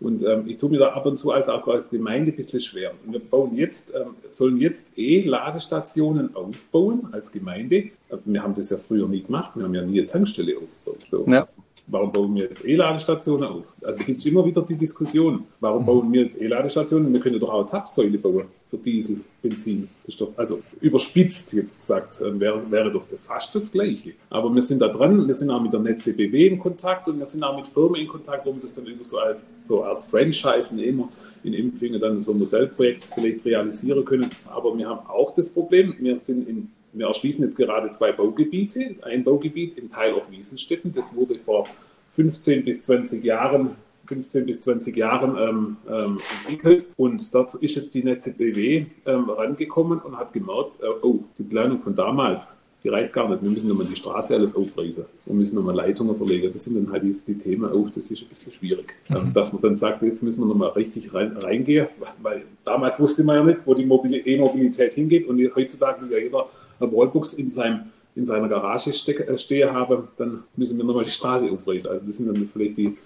[0.00, 2.60] Und ähm, ich tue mir da ab und zu als auch als Gemeinde ein bisschen
[2.60, 2.92] schwer.
[3.06, 7.90] Und wir bauen jetzt, ähm, sollen jetzt E-Ladestationen aufbauen als Gemeinde.
[8.24, 9.52] Wir haben das ja früher nie gemacht.
[9.54, 11.06] Wir haben ja nie eine Tankstelle aufgebaut.
[11.10, 11.24] So.
[11.26, 11.48] Ja.
[11.86, 13.64] Warum bauen wir jetzt E-Ladestationen auf?
[13.82, 15.86] Also gibt es immer wieder die Diskussion, warum mhm.
[15.86, 17.12] bauen wir jetzt E-Ladestationen?
[17.12, 19.88] Wir können doch auch Zapfsäule bauen für Diesel, Benzin.
[20.18, 24.14] Doch, also überspitzt jetzt gesagt, äh, wäre, wäre doch fast das Gleiche.
[24.30, 27.18] Aber wir sind da dran, wir sind auch mit der Netze BW in Kontakt und
[27.18, 29.82] wir sind auch mit Firmen in Kontakt, wo wir das dann über so eine, so
[29.82, 31.10] eine Art Franchise immer
[31.42, 34.30] in Impfingen dann so ein Modellprojekt vielleicht realisieren können.
[34.46, 38.96] Aber wir haben auch das Problem, wir sind in wir erschließen jetzt gerade zwei Baugebiete.
[39.02, 41.66] Ein Baugebiet im Teilort Wiesenstetten, das wurde vor
[42.12, 43.76] 15 bis 20 Jahren
[44.06, 46.16] 15 bis 20 Jahren ähm, ähm,
[46.46, 46.86] entwickelt.
[46.96, 51.42] Und dort ist jetzt die Netze BW ähm, rangekommen und hat gemerkt, äh, oh, die
[51.42, 53.42] Planung von damals, die reicht gar nicht.
[53.42, 55.04] Wir müssen nochmal die Straße alles aufreißen.
[55.24, 56.52] Wir müssen nochmal Leitungen verlegen.
[56.52, 58.94] Das sind dann halt die, die Themen auch, das ist ein bisschen schwierig.
[59.08, 59.16] Mhm.
[59.16, 61.88] Ähm, dass man dann sagt, jetzt müssen wir nochmal richtig rein, reingehen,
[62.20, 66.46] weil damals wusste man ja nicht, wo die E-Mobilität hingeht und heutzutage will ja jeder
[66.80, 71.10] Wallbox in, seinem, in seiner Garage stecke, äh, stehe habe, dann müssen wir nochmal die
[71.10, 71.90] Straße aufreißen.
[71.90, 72.96] Also das sind dann vielleicht die,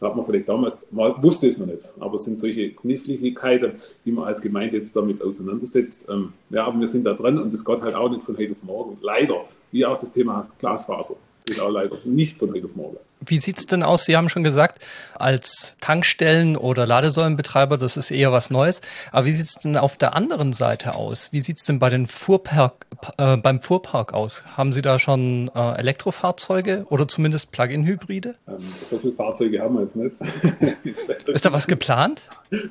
[0.00, 3.72] da hat man vielleicht damals, man wusste es noch nicht, aber es sind solche Kniffligkeiten,
[4.04, 6.06] die man als Gemeinde jetzt damit auseinandersetzt.
[6.10, 8.52] Ähm, ja, aber wir sind da dran und das geht halt auch nicht von heute
[8.52, 8.98] auf morgen.
[9.00, 11.16] Leider, wie auch das Thema Glasfaser,
[11.46, 12.96] geht auch leider nicht von heute auf morgen.
[13.26, 14.04] Wie sieht's denn aus?
[14.04, 14.84] Sie haben schon gesagt,
[15.18, 18.80] als Tankstellen- oder Ladesäulenbetreiber, das ist eher was Neues.
[19.12, 21.32] Aber wie sieht's denn auf der anderen Seite aus?
[21.32, 22.86] Wie sieht's denn bei den Fuhrpark,
[23.18, 24.44] äh, beim Fuhrpark aus?
[24.56, 28.34] Haben Sie da schon äh, Elektrofahrzeuge oder zumindest Plug-in-Hybride?
[28.48, 31.28] Ähm, so viele Fahrzeuge haben wir jetzt nicht.
[31.28, 32.22] ist da was geplant?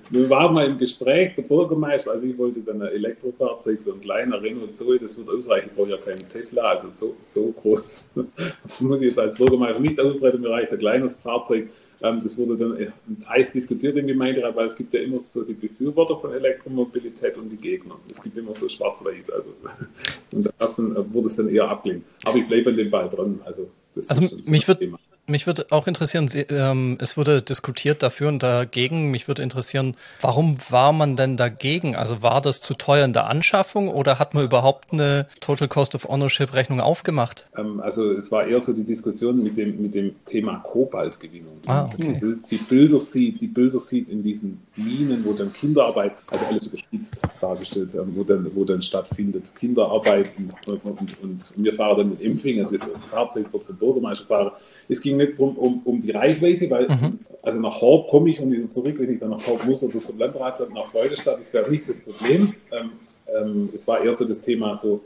[0.10, 4.02] Wir waren mal im Gespräch, der Bürgermeister, also ich wollte dann ein Elektrofahrzeug, so ein
[4.02, 8.06] kleiner Renault Zoe, das wird ausreichen, ich brauche ja keinen Tesla, also so, so groß
[8.80, 11.70] muss ich jetzt als Bürgermeister nicht auftreten Bereich, ein kleines Fahrzeug.
[12.02, 12.90] Ähm, das wurde dann äh,
[13.28, 17.50] heiß diskutiert im Gemeinderat, weil es gibt ja immer so die Befürworter von Elektromobilität und
[17.50, 17.96] die Gegner.
[18.12, 19.30] Es gibt immer so schwarz-weiß.
[19.30, 19.50] Also,
[20.34, 22.04] und da äh, wurde es dann eher abgelehnt.
[22.26, 23.40] Aber ich bleibe an dem Ball dran.
[23.46, 23.70] Also,
[24.08, 25.00] also mich Thema.
[25.26, 29.10] Mich würde auch interessieren, ähm, es wurde diskutiert dafür und dagegen.
[29.10, 31.96] Mich würde interessieren, warum war man denn dagegen?
[31.96, 35.96] Also war das zu teuer in der Anschaffung oder hat man überhaupt eine Total Cost
[35.96, 37.46] of Ownership Rechnung aufgemacht?
[37.58, 41.54] Ähm, also es war eher so die Diskussion mit dem, mit dem Thema Kobaltgewinnung.
[41.68, 42.20] Ah, okay.
[42.52, 47.18] Die Bilder sieht, die Bilder sieht in diesen Minen, wo dann Kinderarbeit, also alles überspitzt
[47.40, 52.10] dargestellt, ähm, wo dann, wo dann stattfindet, Kinderarbeit und, und, und, und wir fahren dann
[52.10, 54.52] mit Empfänger, das Fahrzeug wird vom Bürgermeister fahren.
[54.90, 57.20] Es ging nicht darum, um, um die Reichweite, weil mhm.
[57.42, 60.02] also nach Horb komme ich und wieder zurück, wenn ich dann nach Horb muss oder
[60.02, 62.54] zum Landratsamt nach Freudestadt, das wäre nicht das Problem.
[62.72, 62.92] Ähm,
[63.28, 65.02] ähm, es war eher so das Thema, so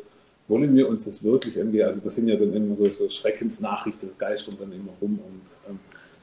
[0.47, 1.85] wollen wir uns das wirklich angehen?
[1.85, 5.41] Also das sind ja dann immer so, so Schreckensnachrichten, geistern dann immer rum und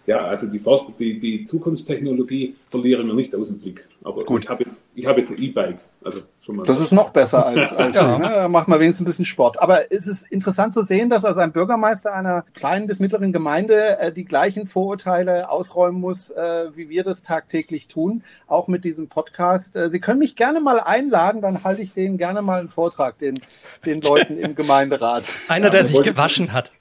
[0.06, 0.60] ja, also die,
[0.98, 3.86] die, die Zukunftstechnologie verlieren wir nicht aus dem Blick.
[4.02, 4.44] Aber Gut.
[4.44, 5.78] ich habe jetzt, ich hab jetzt ein E-Bike.
[6.04, 8.18] Also schon mal das ist noch besser als, als ja.
[8.18, 8.48] ne?
[8.50, 9.62] macht mal wenigstens ein bisschen Sport.
[9.62, 13.98] Aber es ist interessant zu sehen, dass also ein Bürgermeister einer kleinen bis mittleren Gemeinde
[13.98, 19.08] äh, die gleichen Vorurteile ausräumen muss, äh, wie wir das tagtäglich tun, auch mit diesem
[19.08, 19.74] Podcast.
[19.76, 23.18] Äh, Sie können mich gerne mal einladen, dann halte ich denen gerne mal einen Vortrag,
[23.18, 23.36] den,
[23.86, 25.32] den Leuten im Gemeinderat.
[25.48, 26.72] Einer, der sich gewaschen hat.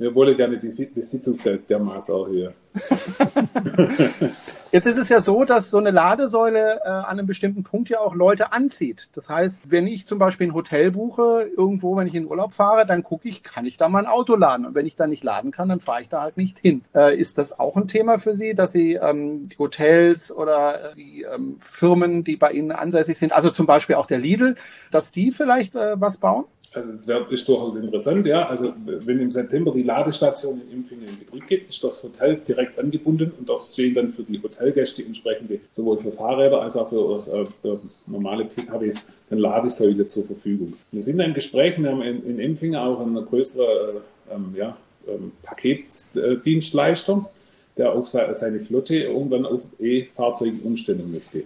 [0.00, 2.54] Wir wollen gerne die, das Sitzungsgeld der Maß erhöhen.
[4.72, 8.00] Jetzt ist es ja so, dass so eine Ladesäule äh, an einem bestimmten Punkt ja
[8.00, 9.10] auch Leute anzieht.
[9.12, 12.86] Das heißt, wenn ich zum Beispiel ein Hotel buche, irgendwo, wenn ich in Urlaub fahre,
[12.86, 14.64] dann gucke ich, kann ich da mein Auto laden?
[14.64, 16.82] Und wenn ich da nicht laden kann, dann fahre ich da halt nicht hin.
[16.94, 21.26] Äh, ist das auch ein Thema für Sie, dass Sie ähm, die Hotels oder die
[21.30, 24.54] ähm, Firmen, die bei Ihnen ansässig sind, also zum Beispiel auch der Lidl,
[24.90, 26.46] dass die vielleicht äh, was bauen?
[26.72, 28.48] Also das wär, ist durchaus interessant, ja.
[28.48, 32.78] Also wenn im September die Ladestation in Impfingen in Betrieb geht, ist das Hotel direkt
[32.78, 37.48] angebunden und das stehen dann für die Hotelgäste entsprechende, sowohl für Fahrräder als auch für,
[37.64, 40.74] äh, normale PKWs, dann Ladesäule zur Verfügung.
[40.92, 44.76] Wir sind im Gespräch, wir haben in, in Empfingen auch einen größeren äh, ähm, ja,
[45.08, 47.28] ähm, Paketdienstleister,
[47.76, 51.44] der auf seine Flotte irgendwann auf E-Fahrzeuge umstellen möchte.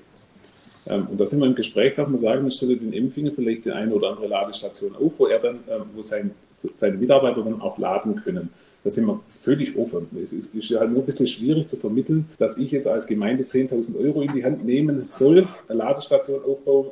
[0.87, 3.65] Ähm, und da sind wir im Gespräch, dass man sagen, man stelle den Empfänger vielleicht
[3.65, 7.61] die eine oder andere Ladestation auf, wo er dann, ähm, wo sein, seine Mitarbeiter dann
[7.61, 8.51] auch laden können.
[8.85, 10.07] Da sind wir völlig offen.
[10.23, 13.45] Es ist, ist halt nur ein bisschen schwierig zu vermitteln, dass ich jetzt als Gemeinde
[13.45, 16.91] 10.000 Euro in die Hand nehmen soll, eine Ladestation aufbauen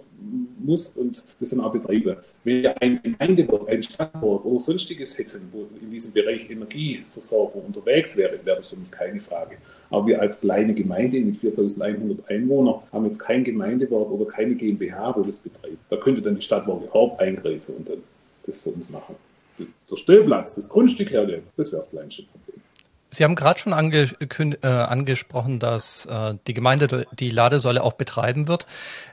[0.59, 2.17] muss und das dann auch betreibe.
[2.45, 8.17] Wenn wir ein Gemeindewort, ein Stadtwort oder sonstiges hätten, wo in diesem Bereich Energieversorgung unterwegs
[8.17, 9.59] wäre, wäre das für mich keine Frage.
[9.93, 15.15] Aber wir als kleine Gemeinde mit 4100 Einwohnern haben jetzt kein Gemeindewort oder keine GmbH,
[15.17, 15.77] wo das betreibt.
[15.91, 17.99] Da könnte dann die Stadt überhaupt eingreifen und dann
[18.47, 19.15] das für uns machen.
[19.59, 22.63] Der Stellplatz, das Grundstück hernehmen, das wäre das kleinste Problem.
[23.11, 28.49] Sie haben gerade schon ange äh, angesprochen, dass äh, die Gemeinde die Ladesäule auch betreiben
[28.49, 28.67] wird.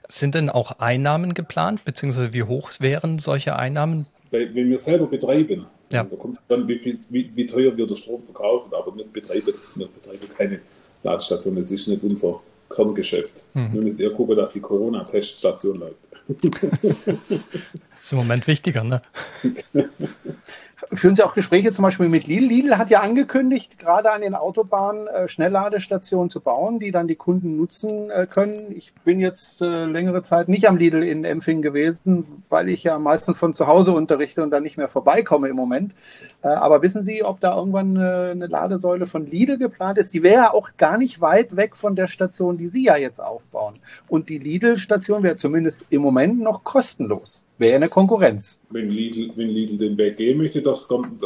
[0.07, 4.07] Sind denn auch Einnahmen geplant, beziehungsweise wie hoch wären solche Einnahmen?
[4.31, 6.03] Wenn wir selber betreiben, ja.
[6.03, 9.05] da kommt es dann, wie, viel, wie, wie, teuer wir den Strom verkaufen, aber wir
[9.05, 10.59] betreiben, wir betreiben keine
[11.03, 11.55] Ladestation.
[11.55, 13.43] Das ist nicht unser Kerngeschäft.
[13.53, 13.73] Mhm.
[13.73, 15.95] Wir müssen eher gucken, dass die Corona-Teststation läuft.
[18.01, 19.01] ist im Moment wichtiger, ne?
[20.91, 22.47] Führen Sie auch Gespräche zum Beispiel mit Lidl?
[22.47, 27.15] Lidl hat ja angekündigt, gerade an den Autobahnen äh, Schnellladestationen zu bauen, die dann die
[27.15, 28.71] Kunden nutzen äh, können.
[28.75, 32.97] Ich bin jetzt äh, längere Zeit nicht am Lidl in Empfing gewesen, weil ich ja
[32.97, 35.93] meistens von zu Hause unterrichte und dann nicht mehr vorbeikomme im Moment.
[36.41, 40.11] Äh, aber wissen Sie, ob da irgendwann äh, eine Ladesäule von Lidl geplant ist?
[40.15, 43.19] Die wäre ja auch gar nicht weit weg von der Station, die Sie ja jetzt
[43.19, 43.75] aufbauen.
[44.07, 48.59] Und die Lidl-Station wäre zumindest im Moment noch kostenlos wäre eine Konkurrenz.
[48.69, 51.19] Wenn Lidl, wenn Lidl den Weg gehen möchte, darf, kann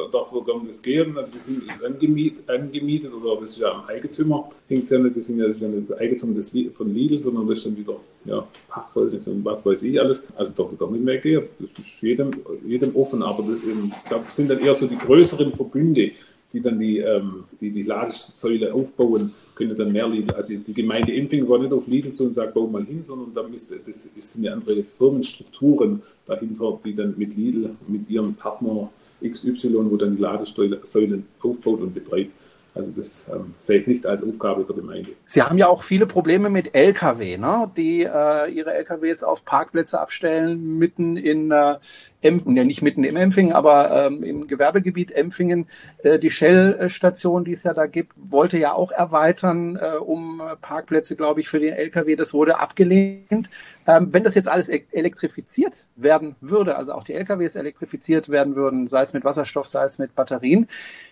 [0.67, 1.15] das gehen.
[1.33, 4.49] Die sind angemietet, angemietet oder das ist ja am Eigentümer.
[4.67, 7.67] Hängt ja nicht, das sind ja nicht das Eigentum des, von Lidl, sondern das ist
[7.67, 10.23] dann wieder ja, Pachtvolles und was weiß ich alles.
[10.35, 11.43] Also doch, da kann den Weg gehen.
[11.59, 12.31] Das ist jedem,
[12.65, 16.11] jedem offen, aber das, das sind dann eher so die größeren Verbünde,
[16.53, 20.33] die dann die, ähm, die, die Ladesäule aufbauen, könnte dann mehr Lidl.
[20.35, 23.33] Also die Gemeinde Empfing war nicht auf Lidl so und sagt, bau mal hin, sondern
[23.33, 28.89] da müsste, das sind ja andere Firmenstrukturen dahinter, die dann mit Lidl, mit ihrem Partner
[29.23, 32.31] XY, wo dann die Ladesäulen aufbaut und betreibt.
[32.75, 35.11] Also das ähm, sehe ich nicht als Aufgabe der Gemeinde.
[35.27, 37.69] Sie haben ja auch viele Probleme mit Lkw, ne?
[37.77, 41.75] die äh, ihre Lkws auf Parkplätze abstellen, mitten in, äh,
[42.23, 45.67] Empfingen, ja nicht mitten im Empfingen, aber ähm, im Gewerbegebiet Empfingen.
[46.03, 51.15] Äh, die Shell-Station, die es ja da gibt, wollte ja auch erweitern äh, um Parkplätze,
[51.15, 52.15] glaube ich, für den Lkw.
[52.15, 53.49] Das wurde abgelehnt.
[53.85, 58.55] Ähm, wenn das jetzt alles e elektrifiziert werden würde, also auch die Lkws elektrifiziert werden
[58.55, 60.67] würden, sei es mit Wasserstoff, sei es mit Batterien,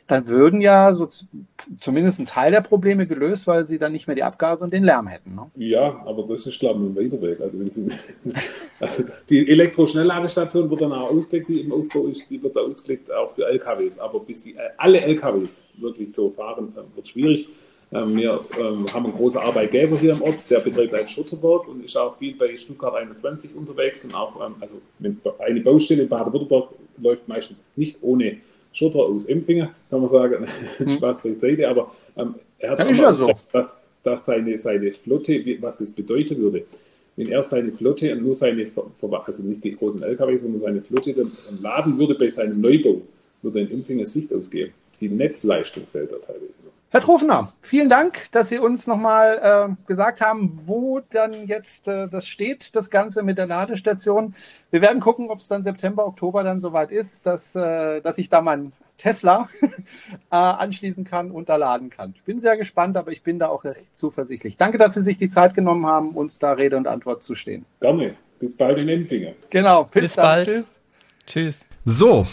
[0.08, 1.08] dann würden ja so
[1.80, 4.84] zumindest ein Teil der Probleme gelöst, weil sie dann nicht mehr die Abgase und den
[4.84, 5.36] Lärm hätten.
[5.36, 5.52] Ne?
[5.56, 7.40] Ja, aber das ist, glaube ich, ein weiter Weg.
[7.40, 7.58] Also,
[8.80, 13.32] also die Elektroschnellladestation wird dann ausgelegt, die im Aufbau ist, die wird da ausgelegt auch
[13.32, 14.00] für LKWs.
[14.00, 17.50] Aber bis die alle LKWs wirklich so fahren, wird schwierig.
[17.94, 21.84] Ähm, wir ähm, haben einen großen Arbeitgeber hier im Ort, der betreibt ein Schutterberg und
[21.84, 24.76] ist auch viel bei Stuttgart 21 unterwegs und auch, ähm, also
[25.40, 28.38] eine Baustelle in Baden-Württemberg läuft meistens nicht ohne
[28.72, 30.48] Schotter aus Empfingen, kann man sagen.
[30.80, 30.88] Mhm.
[30.88, 33.32] Spaß beiseite, aber ähm, er hat auch ja so.
[33.52, 36.64] dass, dass seine, seine Flotte, was das bedeuten würde,
[37.16, 38.68] wenn er seine Flotte und nur seine,
[39.26, 41.32] also nicht die großen LKW, sondern seine Flotte dann
[41.62, 43.02] laden würde bei seinem Neubau,
[43.42, 44.72] würde in Empfingen das Licht ausgehen.
[45.00, 46.54] Die Netzleistung fällt da teilweise.
[46.94, 49.40] Herr Trofner, vielen Dank, dass Sie uns nochmal
[49.72, 54.36] äh, gesagt haben, wo dann jetzt äh, das steht, das Ganze mit der Ladestation.
[54.72, 58.28] Wir werden gucken, ob es dann September, Oktober dann soweit ist, dass, äh, dass ich
[58.28, 59.50] da mein Tesla
[60.32, 62.14] äh, anschließen kann und da laden kann.
[62.16, 64.58] Ich bin sehr gespannt, aber ich bin da auch recht zuversichtlich.
[64.58, 67.66] Danke, dass Sie sich die Zeit genommen haben, uns da Rede und Antwort zu stehen.
[67.80, 68.16] Gerne.
[68.40, 69.34] Bis bald in den Finger.
[69.50, 69.86] Genau.
[69.86, 70.48] Bis, bis bald.
[70.48, 70.82] Tschüss.
[71.26, 71.68] Tschüss.
[71.84, 72.28] So,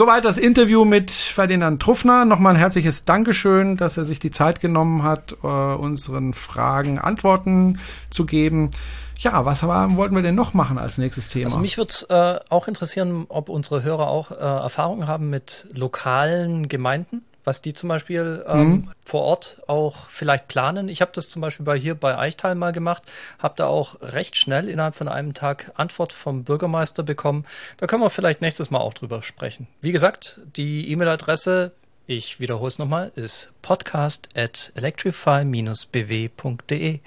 [0.00, 2.24] Soweit das Interview mit Ferdinand Truffner.
[2.24, 7.78] Nochmal ein herzliches Dankeschön, dass er sich die Zeit genommen hat, äh, unseren Fragen Antworten
[8.08, 8.70] zu geben.
[9.18, 11.48] Ja, was wollten wir denn noch machen als nächstes Thema?
[11.48, 16.68] Also mich würde äh, auch interessieren, ob unsere Hörer auch äh, Erfahrungen haben mit lokalen
[16.68, 18.90] Gemeinden, was die zum Beispiel ähm, mhm.
[19.04, 20.88] vor Ort auch vielleicht planen.
[20.88, 23.02] Ich habe das zum Beispiel bei hier bei Eichtal mal gemacht,
[23.40, 27.44] habe da auch recht schnell innerhalb von einem Tag Antwort vom Bürgermeister bekommen.
[27.78, 29.66] Da können wir vielleicht nächstes Mal auch drüber sprechen.
[29.80, 31.72] Wie gesagt, die E-Mail-Adresse
[32.10, 36.98] ich wiederhole es nochmal, ist podcast at electrify-bw.de.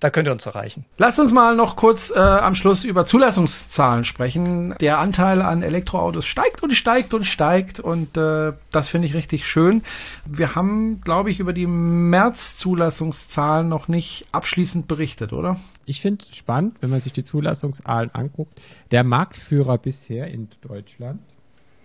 [0.00, 0.86] Da könnt ihr uns erreichen.
[0.96, 4.74] Lasst uns mal noch kurz äh, am Schluss über Zulassungszahlen sprechen.
[4.80, 9.46] Der Anteil an Elektroautos steigt und steigt und steigt und äh, das finde ich richtig
[9.46, 9.82] schön.
[10.24, 15.60] Wir haben, glaube ich, über die März-Zulassungszahlen noch nicht abschließend berichtet, oder?
[15.84, 18.58] Ich finde spannend, wenn man sich die Zulassungszahlen anguckt.
[18.90, 21.20] Der Marktführer bisher in Deutschland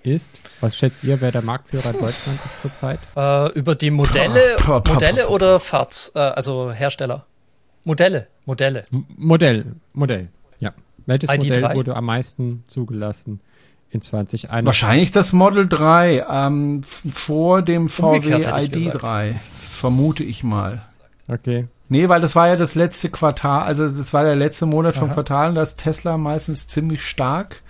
[0.07, 0.31] ist,
[0.61, 2.99] was schätzt ihr, wer der Marktführer in Deutschland ist zurzeit?
[3.15, 7.25] Äh, über die Modelle, Modelle oder Fahrts, äh, also Hersteller?
[7.83, 8.83] Modelle, Modelle.
[8.91, 10.29] M Modell, Modell,
[10.59, 10.73] ja.
[11.05, 11.75] Welches ID Modell 3?
[11.75, 13.41] wurde am meisten zugelassen
[13.91, 14.65] in 2021?
[14.65, 20.81] Wahrscheinlich das Model 3 ähm, vor dem VW ID3, vermute ich mal.
[21.27, 21.67] Okay.
[21.87, 25.11] Nee, weil das war ja das letzte Quartal, also das war der letzte Monat vom
[25.11, 27.61] Quartal und das Tesla meistens ziemlich stark.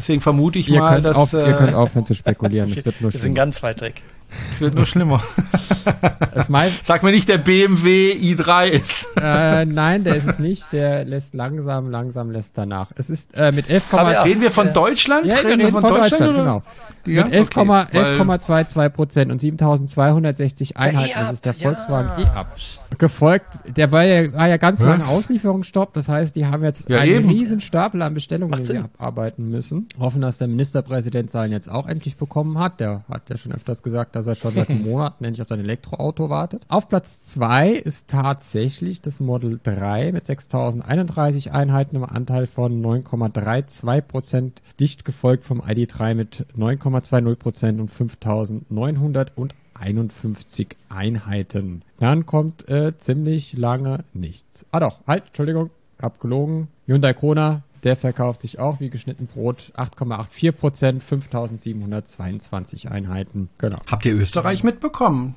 [0.00, 1.14] Deswegen vermute ich ihr mal, dass.
[1.14, 2.72] Auf, äh, ihr könnt aufhören zu spekulieren.
[2.72, 4.02] Es wird nur Wir sind ganz weit weg.
[4.50, 5.22] Es wird nur schlimmer.
[6.82, 9.08] Sag mir nicht, der BMW i3 ist.
[9.20, 10.72] Äh, nein, der ist es nicht.
[10.72, 12.92] Der lässt langsam, langsam lässt danach.
[12.96, 15.26] Es ist äh, mit 11, ja, reden wir von Deutschland?
[15.26, 16.62] Ja, reden wir von, von Deutschland, Deutschland genau.
[17.06, 17.24] Ja?
[17.24, 21.12] Mit 11,22 okay, Prozent und 7260 Einheiten.
[21.14, 22.32] Das ist der Volkswagen ja.
[22.32, 22.56] E-Up.
[22.98, 24.88] Gefolgt, der war ja, war ja ganz Was?
[24.88, 25.94] lange Auslieferungsstopp.
[25.94, 27.28] Das heißt, die haben jetzt ja, einen eben.
[27.28, 29.88] riesen Stapel an Bestellungen, die sie abarbeiten müssen.
[29.98, 32.80] Hoffen, dass der Ministerpräsident seinen jetzt auch endlich bekommen hat.
[32.80, 36.30] Der hat ja schon öfters gesagt, dass er schon seit Monaten endlich auf sein Elektroauto
[36.30, 36.62] wartet.
[36.68, 44.00] Auf Platz zwei ist tatsächlich das Model 3 mit 6031 Einheiten im Anteil von 9,32
[44.02, 51.82] Prozent, dicht gefolgt vom ID3 mit 9,20 Prozent und 5951 Einheiten.
[51.98, 54.64] Dann kommt äh, ziemlich lange nichts.
[54.70, 56.68] Ah doch, halt, Entschuldigung, hab gelogen.
[56.86, 63.48] Hyundai Kona der verkauft sich auch wie geschnitten Brot 8,84 Prozent, 5722 Einheiten.
[63.58, 63.78] Genau.
[63.90, 65.36] Habt ihr Österreich mitbekommen?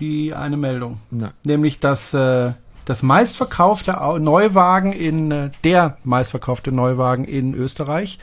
[0.00, 1.00] Die eine Meldung.
[1.10, 1.32] Nein.
[1.44, 2.52] Nämlich, dass äh,
[2.84, 8.18] das meistverkaufte Neuwagen in, äh, der meistverkaufte Neuwagen in Österreich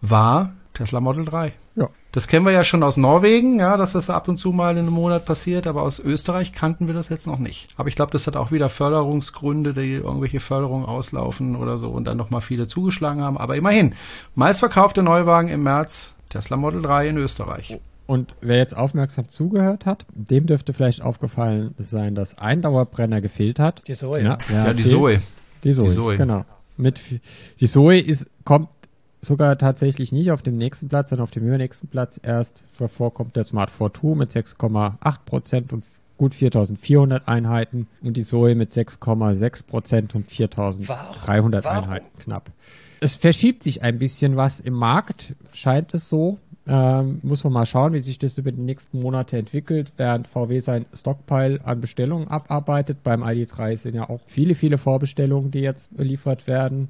[0.00, 1.52] war Tesla Model 3.
[1.74, 1.88] Ja.
[2.12, 4.78] Das kennen wir ja schon aus Norwegen, ja, dass das ab und zu mal in
[4.78, 7.68] einem Monat passiert, aber aus Österreich kannten wir das jetzt noch nicht.
[7.76, 12.04] Aber ich glaube, das hat auch wieder Förderungsgründe, die irgendwelche Förderungen auslaufen oder so und
[12.04, 13.36] dann nochmal viele zugeschlagen haben.
[13.36, 13.94] Aber immerhin,
[14.34, 17.78] meistverkaufte Neuwagen im März Tesla Model 3 in Österreich.
[18.06, 23.58] Und wer jetzt aufmerksam zugehört hat, dem dürfte vielleicht aufgefallen sein, dass ein Dauerbrenner gefehlt
[23.58, 23.86] hat.
[23.86, 24.22] Die Zoe.
[24.22, 25.20] Ja, ja die Zoe.
[25.62, 25.88] Die Zoe.
[25.88, 26.16] Die Zoe.
[26.16, 26.46] Genau.
[26.78, 27.00] Mit,
[27.60, 28.68] die Zoe ist, kommt
[29.20, 33.44] sogar tatsächlich nicht auf dem nächsten Platz, sondern auf dem übernächsten Platz erst vorkommt der
[33.44, 35.84] Smart 4 mit 6,8 Prozent und
[36.18, 42.50] gut 4400 Einheiten und die Zoe mit 6,6 Prozent und 4300 Einheiten knapp.
[43.00, 46.38] Es verschiebt sich ein bisschen was im Markt, scheint es so.
[46.68, 50.60] Ähm, muss man mal schauen, wie sich das über die nächsten Monate entwickelt, während VW
[50.60, 53.02] sein Stockpile an Bestellungen abarbeitet.
[53.02, 56.88] Beim ID3 sind ja auch viele, viele Vorbestellungen, die jetzt beliefert werden.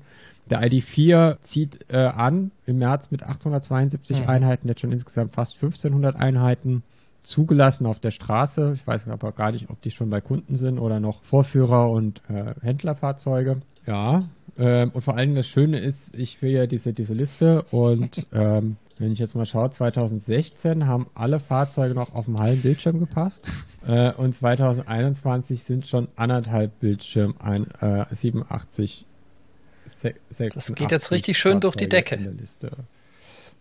[0.50, 4.28] Der ID4 zieht äh, an im März mit 872 mhm.
[4.28, 6.82] Einheiten, jetzt schon insgesamt fast 1500 Einheiten
[7.22, 8.72] zugelassen auf der Straße.
[8.74, 12.22] Ich weiß aber gar nicht, ob die schon bei Kunden sind oder noch Vorführer und
[12.28, 13.60] äh, Händlerfahrzeuge.
[13.86, 14.22] Ja,
[14.58, 18.76] ähm, und vor allem das Schöne ist, ich will ja diese, diese Liste und ähm,
[19.00, 23.52] wenn ich jetzt mal schaue, 2016 haben alle Fahrzeuge noch auf dem halben Bildschirm gepasst
[23.86, 29.06] äh, und 2021 sind schon anderthalb Bildschirm ein, äh, 87
[30.30, 32.18] das geht jetzt richtig schön durch die Decke.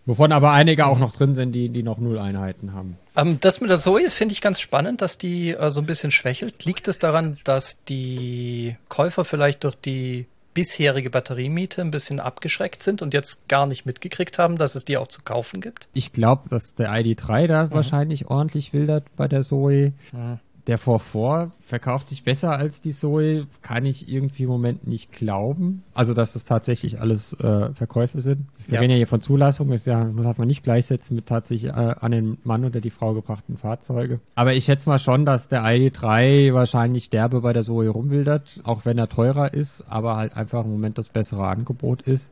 [0.05, 2.97] Wovon aber einige auch noch drin sind, die, die noch null Einheiten haben.
[3.17, 6.11] Ähm, das mit der Zoe finde ich ganz spannend, dass die äh, so ein bisschen
[6.11, 6.63] schwächelt.
[6.63, 10.27] Liegt es daran, dass die Käufer vielleicht durch die
[10.57, 14.97] bisherige Batteriemiete ein bisschen abgeschreckt sind und jetzt gar nicht mitgekriegt haben, dass es die
[14.97, 15.87] auch zu kaufen gibt?
[15.93, 17.71] Ich glaube, dass der ID3 da mhm.
[17.73, 19.93] wahrscheinlich ordentlich wildert bei der Zoe.
[20.11, 20.39] Mhm.
[20.67, 25.83] Der 4 verkauft sich besser als die Zoe, kann ich irgendwie im Moment nicht glauben.
[25.93, 28.45] Also, dass das tatsächlich alles äh, Verkäufe sind.
[28.67, 28.79] Wir Ja.
[28.81, 31.73] reden ja hier von Zulassung, ist ja, das darf man nicht gleichsetzen mit tatsächlich äh,
[31.73, 34.19] an den Mann oder die Frau gebrachten Fahrzeuge.
[34.35, 38.85] Aber ich schätze mal schon, dass der ID3 wahrscheinlich derbe bei der Zoe rumwildert, auch
[38.85, 42.29] wenn er teurer ist, aber halt einfach im Moment das bessere Angebot ist.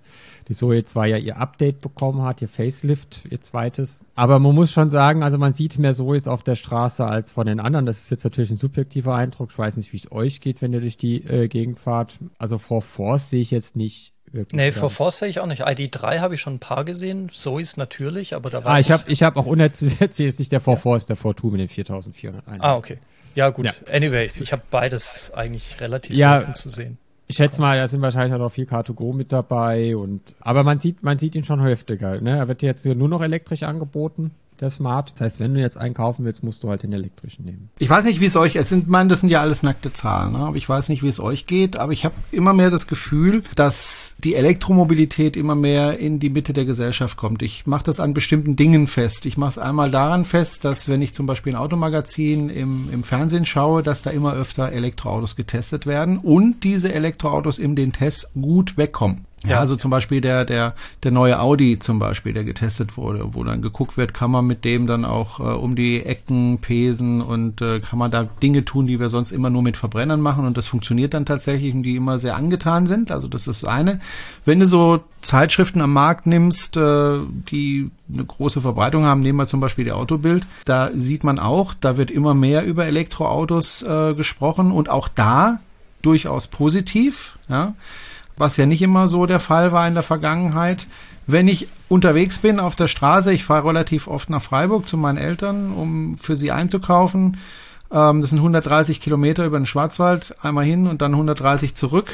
[0.48, 4.02] Die Zoe zwar ja ihr Update bekommen hat, ihr Facelift, ihr zweites.
[4.14, 7.48] Aber man muss schon sagen, also man sieht mehr Zoes auf der Straße als von
[7.48, 7.86] den anderen.
[7.88, 9.50] Das ist jetzt natürlich ein subjektiver Eindruck.
[9.52, 12.20] Ich weiß nicht, wie es euch geht, wenn ihr durch die äh, Gegend fahrt.
[12.38, 14.56] Also vor Force sehe ich jetzt nicht wirklich.
[14.56, 15.66] Nee, vor Force sehe ich auch nicht.
[15.66, 17.30] ID3 habe ich schon ein paar gesehen.
[17.34, 20.62] Zoe's natürlich, aber da weiß Ah, ich habe ich hab auch unerzielt jetzt nicht der
[20.62, 22.62] vor Force, der vor Two mit den 4400 Einheiten.
[22.64, 23.00] Ah, okay.
[23.34, 23.66] Ja, gut.
[23.66, 23.74] Ja.
[23.92, 26.38] Anyway, ich habe beides eigentlich relativ Ja.
[26.38, 26.98] selten zu sehen.
[27.28, 30.78] Ich schätze mal, da sind wahrscheinlich auch noch viel Car2Go mit dabei und aber man
[30.78, 32.22] sieht, man sieht ihn schon häufiger.
[32.22, 32.38] Ne?
[32.38, 35.12] Er wird jetzt nur noch elektrisch angeboten, der Smart.
[35.14, 37.70] Das heißt, wenn du jetzt einen kaufen willst, musst du halt den elektrischen nehmen.
[37.80, 40.34] Ich weiß nicht, wie es euch, es sind, man, das sind ja alles nackte Zahlen,
[40.34, 40.40] ne?
[40.40, 43.44] aber ich weiß nicht, wie es euch geht, aber ich habe immer mehr das Gefühl,
[43.56, 47.42] dass die Elektromobilität immer mehr in die Mitte der Gesellschaft kommt.
[47.42, 49.26] Ich mache das an bestimmten Dingen fest.
[49.26, 53.04] Ich mache es einmal daran fest, dass wenn ich zum Beispiel ein Automagazin im, im
[53.04, 58.32] Fernsehen schaue, dass da immer öfter Elektroautos getestet werden und diese Elektroautos in den Tests
[58.34, 59.26] gut wegkommen.
[59.48, 60.74] Ja, also zum Beispiel der, der,
[61.04, 64.66] der neue Audi zum Beispiel, der getestet wurde, wo dann geguckt wird, kann man mit
[64.66, 68.88] dem dann auch äh, um die Ecken pesen und äh, kann man da Dinge tun,
[68.88, 71.96] die wir sonst immer nur mit Verbrennern machen und das funktioniert dann tatsächlich und die
[71.96, 73.12] immer sehr angetan sind.
[73.12, 74.00] Also das ist eine.
[74.46, 77.20] Wenn du so Zeitschriften am Markt nimmst, äh,
[77.50, 81.74] die eine große Verbreitung haben, nehmen wir zum Beispiel die Autobild, da sieht man auch,
[81.74, 85.60] da wird immer mehr über Elektroautos äh, gesprochen und auch da
[86.02, 87.74] durchaus positiv, ja
[88.38, 90.88] was ja nicht immer so der Fall war in der Vergangenheit.
[91.28, 95.18] Wenn ich unterwegs bin auf der Straße, ich fahre relativ oft nach Freiburg zu meinen
[95.18, 97.38] Eltern, um für sie einzukaufen.
[97.92, 102.12] Ähm, das sind 130 Kilometer über den Schwarzwald, einmal hin und dann 130 zurück.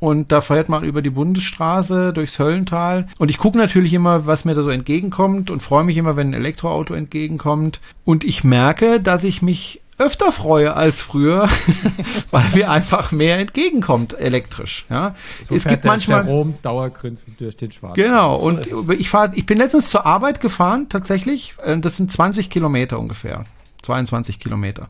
[0.00, 3.06] Und da fährt man über die Bundesstraße durchs Höllental.
[3.18, 6.30] Und ich gucke natürlich immer, was mir da so entgegenkommt und freue mich immer, wenn
[6.30, 7.80] ein Elektroauto entgegenkommt.
[8.06, 11.48] Und ich merke, dass ich mich öfter freue als früher,
[12.30, 14.86] weil mir einfach mehr entgegenkommt elektrisch.
[14.88, 17.94] Ja, So es gibt der manchmal Jerome dauergrinsend durch den Schwarz.
[17.94, 21.54] Genau, So und ich fahr, ich bin letztens zur Arbeit gefahren, tatsächlich.
[21.62, 23.44] Äh, Das sind 20 Kilometer ungefähr.
[23.82, 24.88] 22 Kilometer.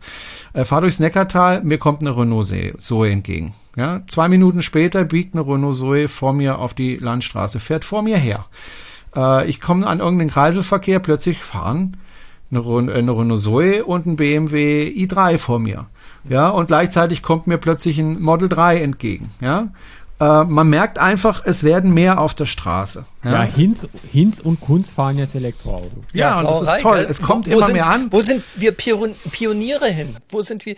[0.52, 3.54] Äh, fahr durchs Neckartal, mir kommt eine Renault Zoe entgegen.
[3.76, 8.02] Ja, zwei Minuten später biegt eine Renault Zoe vor mir auf die Landstraße, fährt vor
[8.02, 8.46] mir her.
[9.14, 11.96] Äh, ich komme an irgendeinen Kreiselverkehr, plötzlich fahren
[12.50, 15.86] eine, äh, eine Renault Zoe und ein BMW i3 vor mir.
[16.28, 19.30] Ja, und gleichzeitig kommt mir plötzlich ein Model 3 entgegen.
[19.40, 19.68] Ja,
[20.20, 23.06] äh, man merkt einfach, es werden mehr auf der Straße.
[23.24, 26.04] Ja, Hinz, Hinz und Kunz fahren jetzt Elektroauto.
[26.12, 26.98] Ja, und das ist toll.
[26.98, 27.06] gell?
[27.08, 28.12] Es kommt wo immer sind, mehr an.
[28.12, 30.16] Wo sind wir Pion Pioniere hin?
[30.28, 30.76] Wo sind wir?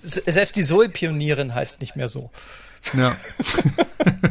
[0.00, 2.30] Selbst die Zoe-Pionierin heißt nicht mehr so.
[2.96, 3.16] Ja.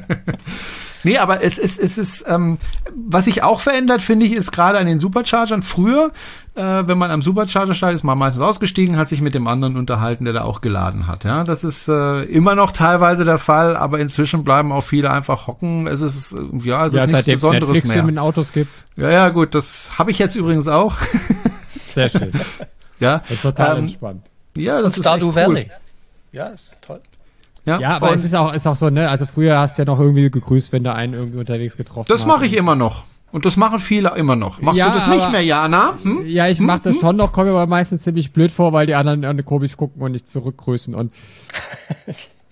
[1.03, 2.57] nee, aber es ist, es ist, ähm,
[2.95, 5.61] was sich auch verändert, finde ich, ist gerade an den Superchargern.
[5.61, 6.13] Früher,
[6.55, 9.75] äh, wenn man am Supercharger steigt, ist man meistens ausgestiegen, hat sich mit dem anderen
[9.75, 11.23] unterhalten, der da auch geladen hat.
[11.23, 15.47] Ja, das ist äh, immer noch teilweise der Fall, aber inzwischen bleiben auch viele einfach
[15.47, 15.87] hocken.
[15.87, 18.07] Es ist, äh, ja, es Ja, ist nichts Besonderes Netflix mehr.
[18.07, 18.71] in Autos gibt.
[18.95, 20.95] Ja, ja, gut, das habe ich jetzt übrigens auch.
[21.87, 22.31] Sehr schön.
[22.99, 24.21] ja, Das ist total Ähm, entspannt.
[24.55, 25.43] ja, Und das ist Stardew echt cool.
[25.55, 25.71] Valley.
[26.33, 27.01] Ja, ist toll.
[27.65, 29.09] Ja, Ja, aber und es ist auch, ist auch so, ne?
[29.09, 32.21] Also früher hast du ja noch irgendwie gegrüßt, wenn du einen irgendwie unterwegs getroffen das
[32.21, 32.27] hast.
[32.27, 33.05] mache ich immer noch.
[33.33, 34.61] Und das machen viele immer noch.
[34.61, 35.97] Machst Ja, du das nicht mehr, Jana?
[36.03, 36.21] Hm?
[36.27, 38.93] Ja, ich mache das schon noch, komme mir aber meistens ziemlich blöd vor, weil die
[38.95, 40.93] anderen an komisch gucken und nicht zurückgrüßen.
[40.95, 41.11] Und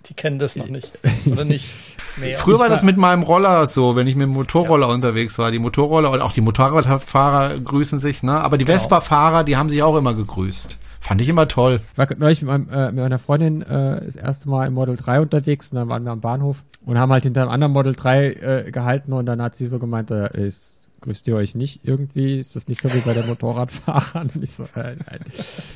[0.09, 0.91] Die kennen das noch nicht.
[1.32, 1.71] Oder nicht
[2.17, 2.38] mehr.
[2.39, 5.51] Früher war war- das mit meinem Roller so, wenn ich mit dem Motorroller unterwegs war.
[5.51, 8.41] Die Motorroller und auch die Motorradfahrer grüßen sich, ne?
[8.41, 8.77] Aber die Genau.
[8.79, 10.79] Vespa-Fahrer, die haben sich auch immer gegrüßt.
[11.02, 11.82] Fand ich immer toll.
[11.91, 14.95] Ich war neulich mit, meinem, äh, mit meiner Freundin äh, das erste Mal im Model
[14.95, 17.95] 3 unterwegs und dann waren wir am Bahnhof und haben halt hinter einem anderen Model
[17.95, 21.82] 3 äh, gehalten und dann hat sie so gemeint, äh, ist, grüßt ihr euch nicht
[21.84, 22.39] irgendwie?
[22.39, 24.30] Ist das nicht so wie bei den Motorradfahrern?
[24.45, 24.97] So, nein.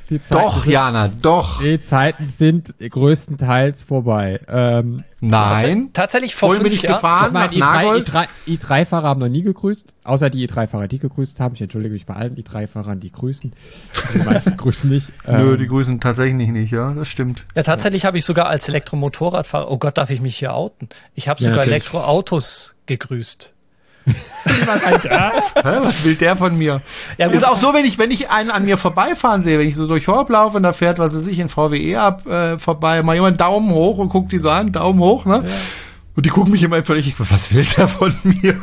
[0.10, 1.62] Die Zeiten Doch, sind, Jana, doch.
[1.62, 4.40] Die Zeiten sind größtenteils vorbei.
[4.48, 5.90] Ähm, Nein.
[5.94, 6.96] Tatsächlich vor Vorhin bin fünf ich Jahren.
[6.98, 8.10] gefahren nach i3, Nagold.
[8.10, 11.56] i3, i3-Fahrer haben noch nie gegrüßt, außer die i3-Fahrer, die gegrüßt haben.
[11.56, 13.52] Ich entschuldige mich bei allen i3-Fahrern, die grüßen.
[14.14, 15.12] Die meisten grüßen nicht.
[15.26, 17.46] Nö, Ähm, die grüßen tatsächlich nicht, ja, das stimmt.
[17.56, 20.90] Ja, tatsächlich habe ich sogar als Elektromotorradfahrer, oh Gott, darf ich mich hier outen?
[21.16, 21.86] Ich habe Ja, sogar natürlich.
[21.86, 23.54] Elektroautos gegrüßt.
[24.56, 26.82] Hä, was will der von mir?
[27.18, 27.50] Ja, ist gut.
[27.50, 30.08] auch so, wenn ich, wenn ich einen an mir vorbeifahren sehe, wenn ich so durch
[30.08, 33.40] Horb laufe und da fährt, was weiß ich, in VWE ab, äh, vorbei, mal jemand
[33.42, 35.44] Daumen hoch und guckt die so an, Daumen hoch, ne?
[36.16, 38.56] Und die gucken mich immer völlig, was will der von mir?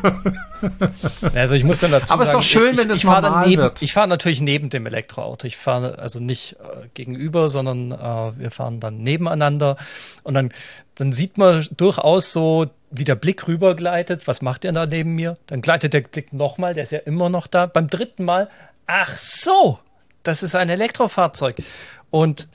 [1.34, 3.22] Also ich muss dann dazu Aber es ist doch schön, ich, wenn das ich fahre
[3.22, 3.82] normal neben, wird.
[3.82, 5.46] Ich fahre natürlich neben dem Elektroauto.
[5.46, 9.76] Ich fahre also nicht äh, gegenüber, sondern äh, wir fahren dann nebeneinander.
[10.22, 10.52] Und dann,
[10.94, 14.26] dann sieht man durchaus so, wie der Blick rübergleitet.
[14.26, 15.36] Was macht der da neben mir?
[15.46, 17.66] Dann gleitet der Blick nochmal, der ist ja immer noch da.
[17.66, 18.48] Beim dritten Mal,
[18.86, 19.78] ach so,
[20.22, 21.56] das ist ein Elektrofahrzeug.
[22.10, 22.48] Und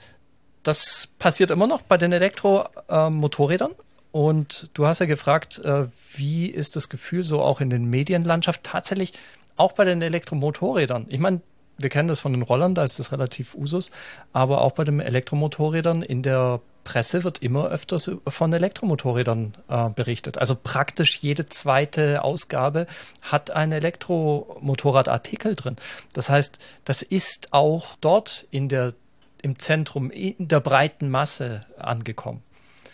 [0.64, 3.72] das passiert immer noch bei den Elektromotorrädern.
[4.12, 8.64] Und du hast ja gefragt, äh, wie ist das Gefühl so auch in den Medienlandschaft
[8.64, 9.14] tatsächlich
[9.56, 11.06] auch bei den Elektromotorrädern?
[11.10, 11.42] Ich meine,
[11.80, 13.92] wir kennen das von den Rollern, da ist das relativ Usus,
[14.34, 20.38] aber auch bei den Elektromotorrädern in der Presse wird immer öfters von Elektromotorrädern äh, berichtet.
[20.38, 22.88] Also praktisch jede zweite Ausgabe
[23.22, 25.76] hat einen Elektromotorradartikel drin.
[26.14, 28.94] Das heißt, das ist auch dort in der,
[29.42, 32.42] im Zentrum, in der breiten Masse angekommen.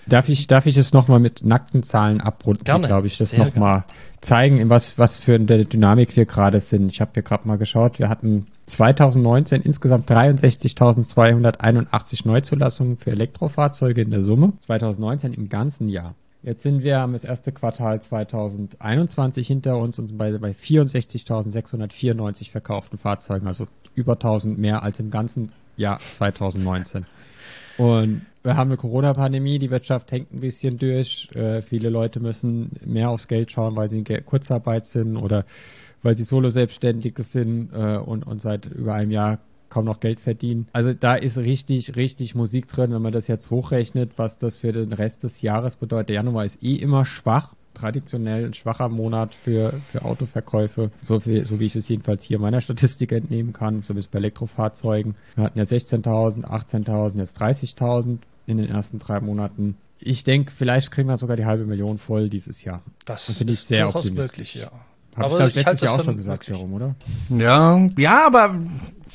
[0.08, 3.84] Darf ich, darf ich es nochmal mit nackten Zahlen abrunden, glaube ich, das nochmal
[4.22, 6.92] zeigen, in was, was für eine Dynamik wir gerade sind.
[6.92, 14.10] Ich habe hier gerade mal geschaut, wir hatten 2019 insgesamt 63.281 Neuzulassungen für Elektrofahrzeuge in
[14.12, 14.54] der Summe.
[14.60, 16.16] 2019 im ganzen Jahr.
[16.44, 22.98] Jetzt sind wir haben das erste Quartal 2021 hinter uns und bei, bei 64.694 verkauften
[22.98, 27.06] Fahrzeugen, also über 1000 mehr als im ganzen Jahr 2019.
[27.78, 31.30] Und wir haben eine Corona-Pandemie, die Wirtschaft hängt ein bisschen durch.
[31.34, 35.46] Äh, viele Leute müssen mehr aufs Geld schauen, weil sie in Kurzarbeit sind oder
[36.02, 40.68] weil sie Solo-Selbstständige sind äh, und, und seit über einem Jahr kaum noch Geld verdienen.
[40.72, 44.72] Also da ist richtig, richtig Musik drin, wenn man das jetzt hochrechnet, was das für
[44.72, 46.10] den Rest des Jahres bedeutet.
[46.10, 51.46] Der Januar ist eh immer schwach traditionell ein schwacher Monat für, für Autoverkäufe, so, viel,
[51.46, 55.16] so wie ich es jedenfalls hier meiner Statistik entnehmen kann, so bis bei Elektrofahrzeugen.
[55.36, 59.78] Wir hatten ja 16.000, 18.000, jetzt 30.000 in den ersten drei Monaten.
[60.00, 62.82] Ich denke, vielleicht kriegen wir sogar die halbe Million voll dieses Jahr.
[63.06, 64.56] Das, Das finde ich ist sehr durchaus optimistisch.
[64.56, 64.72] möglich, ja.
[65.16, 66.48] Habe ich, glaub, ich letztes das Jahr auch schon gesagt.
[66.48, 66.96] Jerome, oder?
[67.30, 68.56] Ja, ja, aber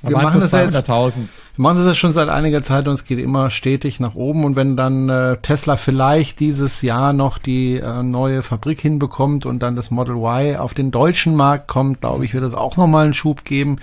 [0.02, 1.14] wir machen das jetzt, 200.000.
[1.16, 1.26] wir
[1.56, 4.44] machen das ja schon seit einiger Zeit und es geht immer stetig nach oben.
[4.44, 9.60] Und wenn dann äh, Tesla vielleicht dieses Jahr noch die äh, neue Fabrik hinbekommt und
[9.60, 13.06] dann das Model Y auf den deutschen Markt kommt, glaube ich, wird es auch nochmal
[13.06, 13.78] einen Schub geben.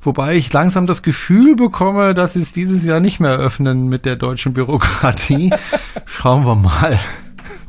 [0.00, 4.04] Wobei ich langsam das Gefühl bekomme, dass sie es dieses Jahr nicht mehr öffnen mit
[4.04, 5.52] der deutschen Bürokratie.
[6.06, 6.98] Schauen wir mal,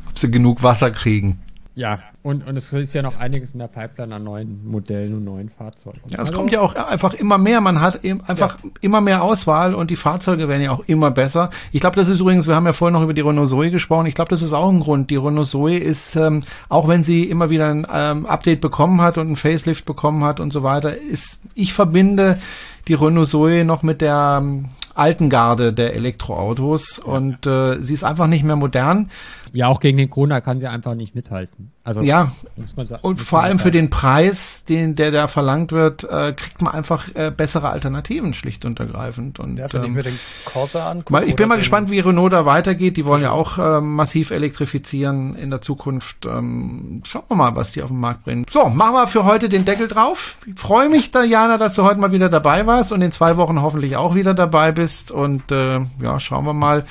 [0.08, 1.40] ob sie genug Wasser kriegen.
[1.74, 5.24] Ja, und, und es ist ja noch einiges in der Pipeline an neuen Modellen und
[5.24, 6.00] neuen Fahrzeugen.
[6.08, 7.62] Ja, es Also, kommt ja auch einfach immer mehr.
[7.62, 11.48] Man hat eben einfach immer mehr Auswahl und die Fahrzeuge werden ja auch immer besser.
[11.72, 14.04] Ich glaube, das ist übrigens, wir haben ja vorhin noch über die Renault Zoe gesprochen.
[14.04, 15.08] Ich glaube, das ist auch ein Grund.
[15.08, 19.16] Die Renault Zoe ist, ähm, auch wenn sie immer wieder ein ähm, Update bekommen hat
[19.16, 22.38] und ein Facelift bekommen hat und so weiter, ist, ich verbinde
[22.86, 28.04] die Renault Zoe noch mit der ähm, alten Garde der Elektroautos und äh, sie ist
[28.04, 29.08] einfach nicht mehr modern.
[29.52, 31.72] Ja, auch gegen den Corona kann sie einfach nicht mithalten.
[31.82, 33.02] Also Ja, muss man sagen.
[33.02, 36.60] Und muss vor man allem für den Preis, den der da verlangt wird, äh, kriegt
[36.60, 39.38] man einfach äh, bessere Alternativen schlicht und ergreifend.
[39.38, 41.24] Und Ja, wenn ich ähm, mir den Corsa angucke.
[41.24, 42.96] ich bin mal gespannt, wie Renault da weitergeht.
[42.96, 46.26] Die wollen ja auch ähm, massiv elektrifizieren in der Zukunft.
[46.26, 48.44] Ähm, schauen wir mal, was die auf den Markt bringen.
[48.48, 50.38] So, machen wir für heute den Deckel drauf.
[50.46, 53.62] Ich freue mich, Diana, dass du heute mal wieder dabei warst und in zwei Wochen
[53.62, 55.10] hoffentlich auch wieder dabei bist.
[55.10, 56.84] Und äh, ja, schauen wir mal.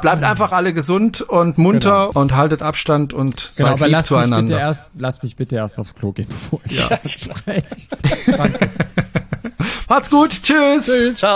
[0.00, 4.10] Bleibt einfach alle gesund und munter und haltet Abstand und Genau, seid aber lieb lass
[4.10, 4.58] mich, bitte zueinander.
[4.58, 6.98] erst, lass mich bitte erst aufs Klo gehen, bevor ich Ja.
[7.08, 7.64] spreche.
[9.88, 10.30] Macht's gut.
[10.42, 10.84] Tschüss.
[10.86, 11.18] Tschüss.
[11.18, 11.34] Ciao.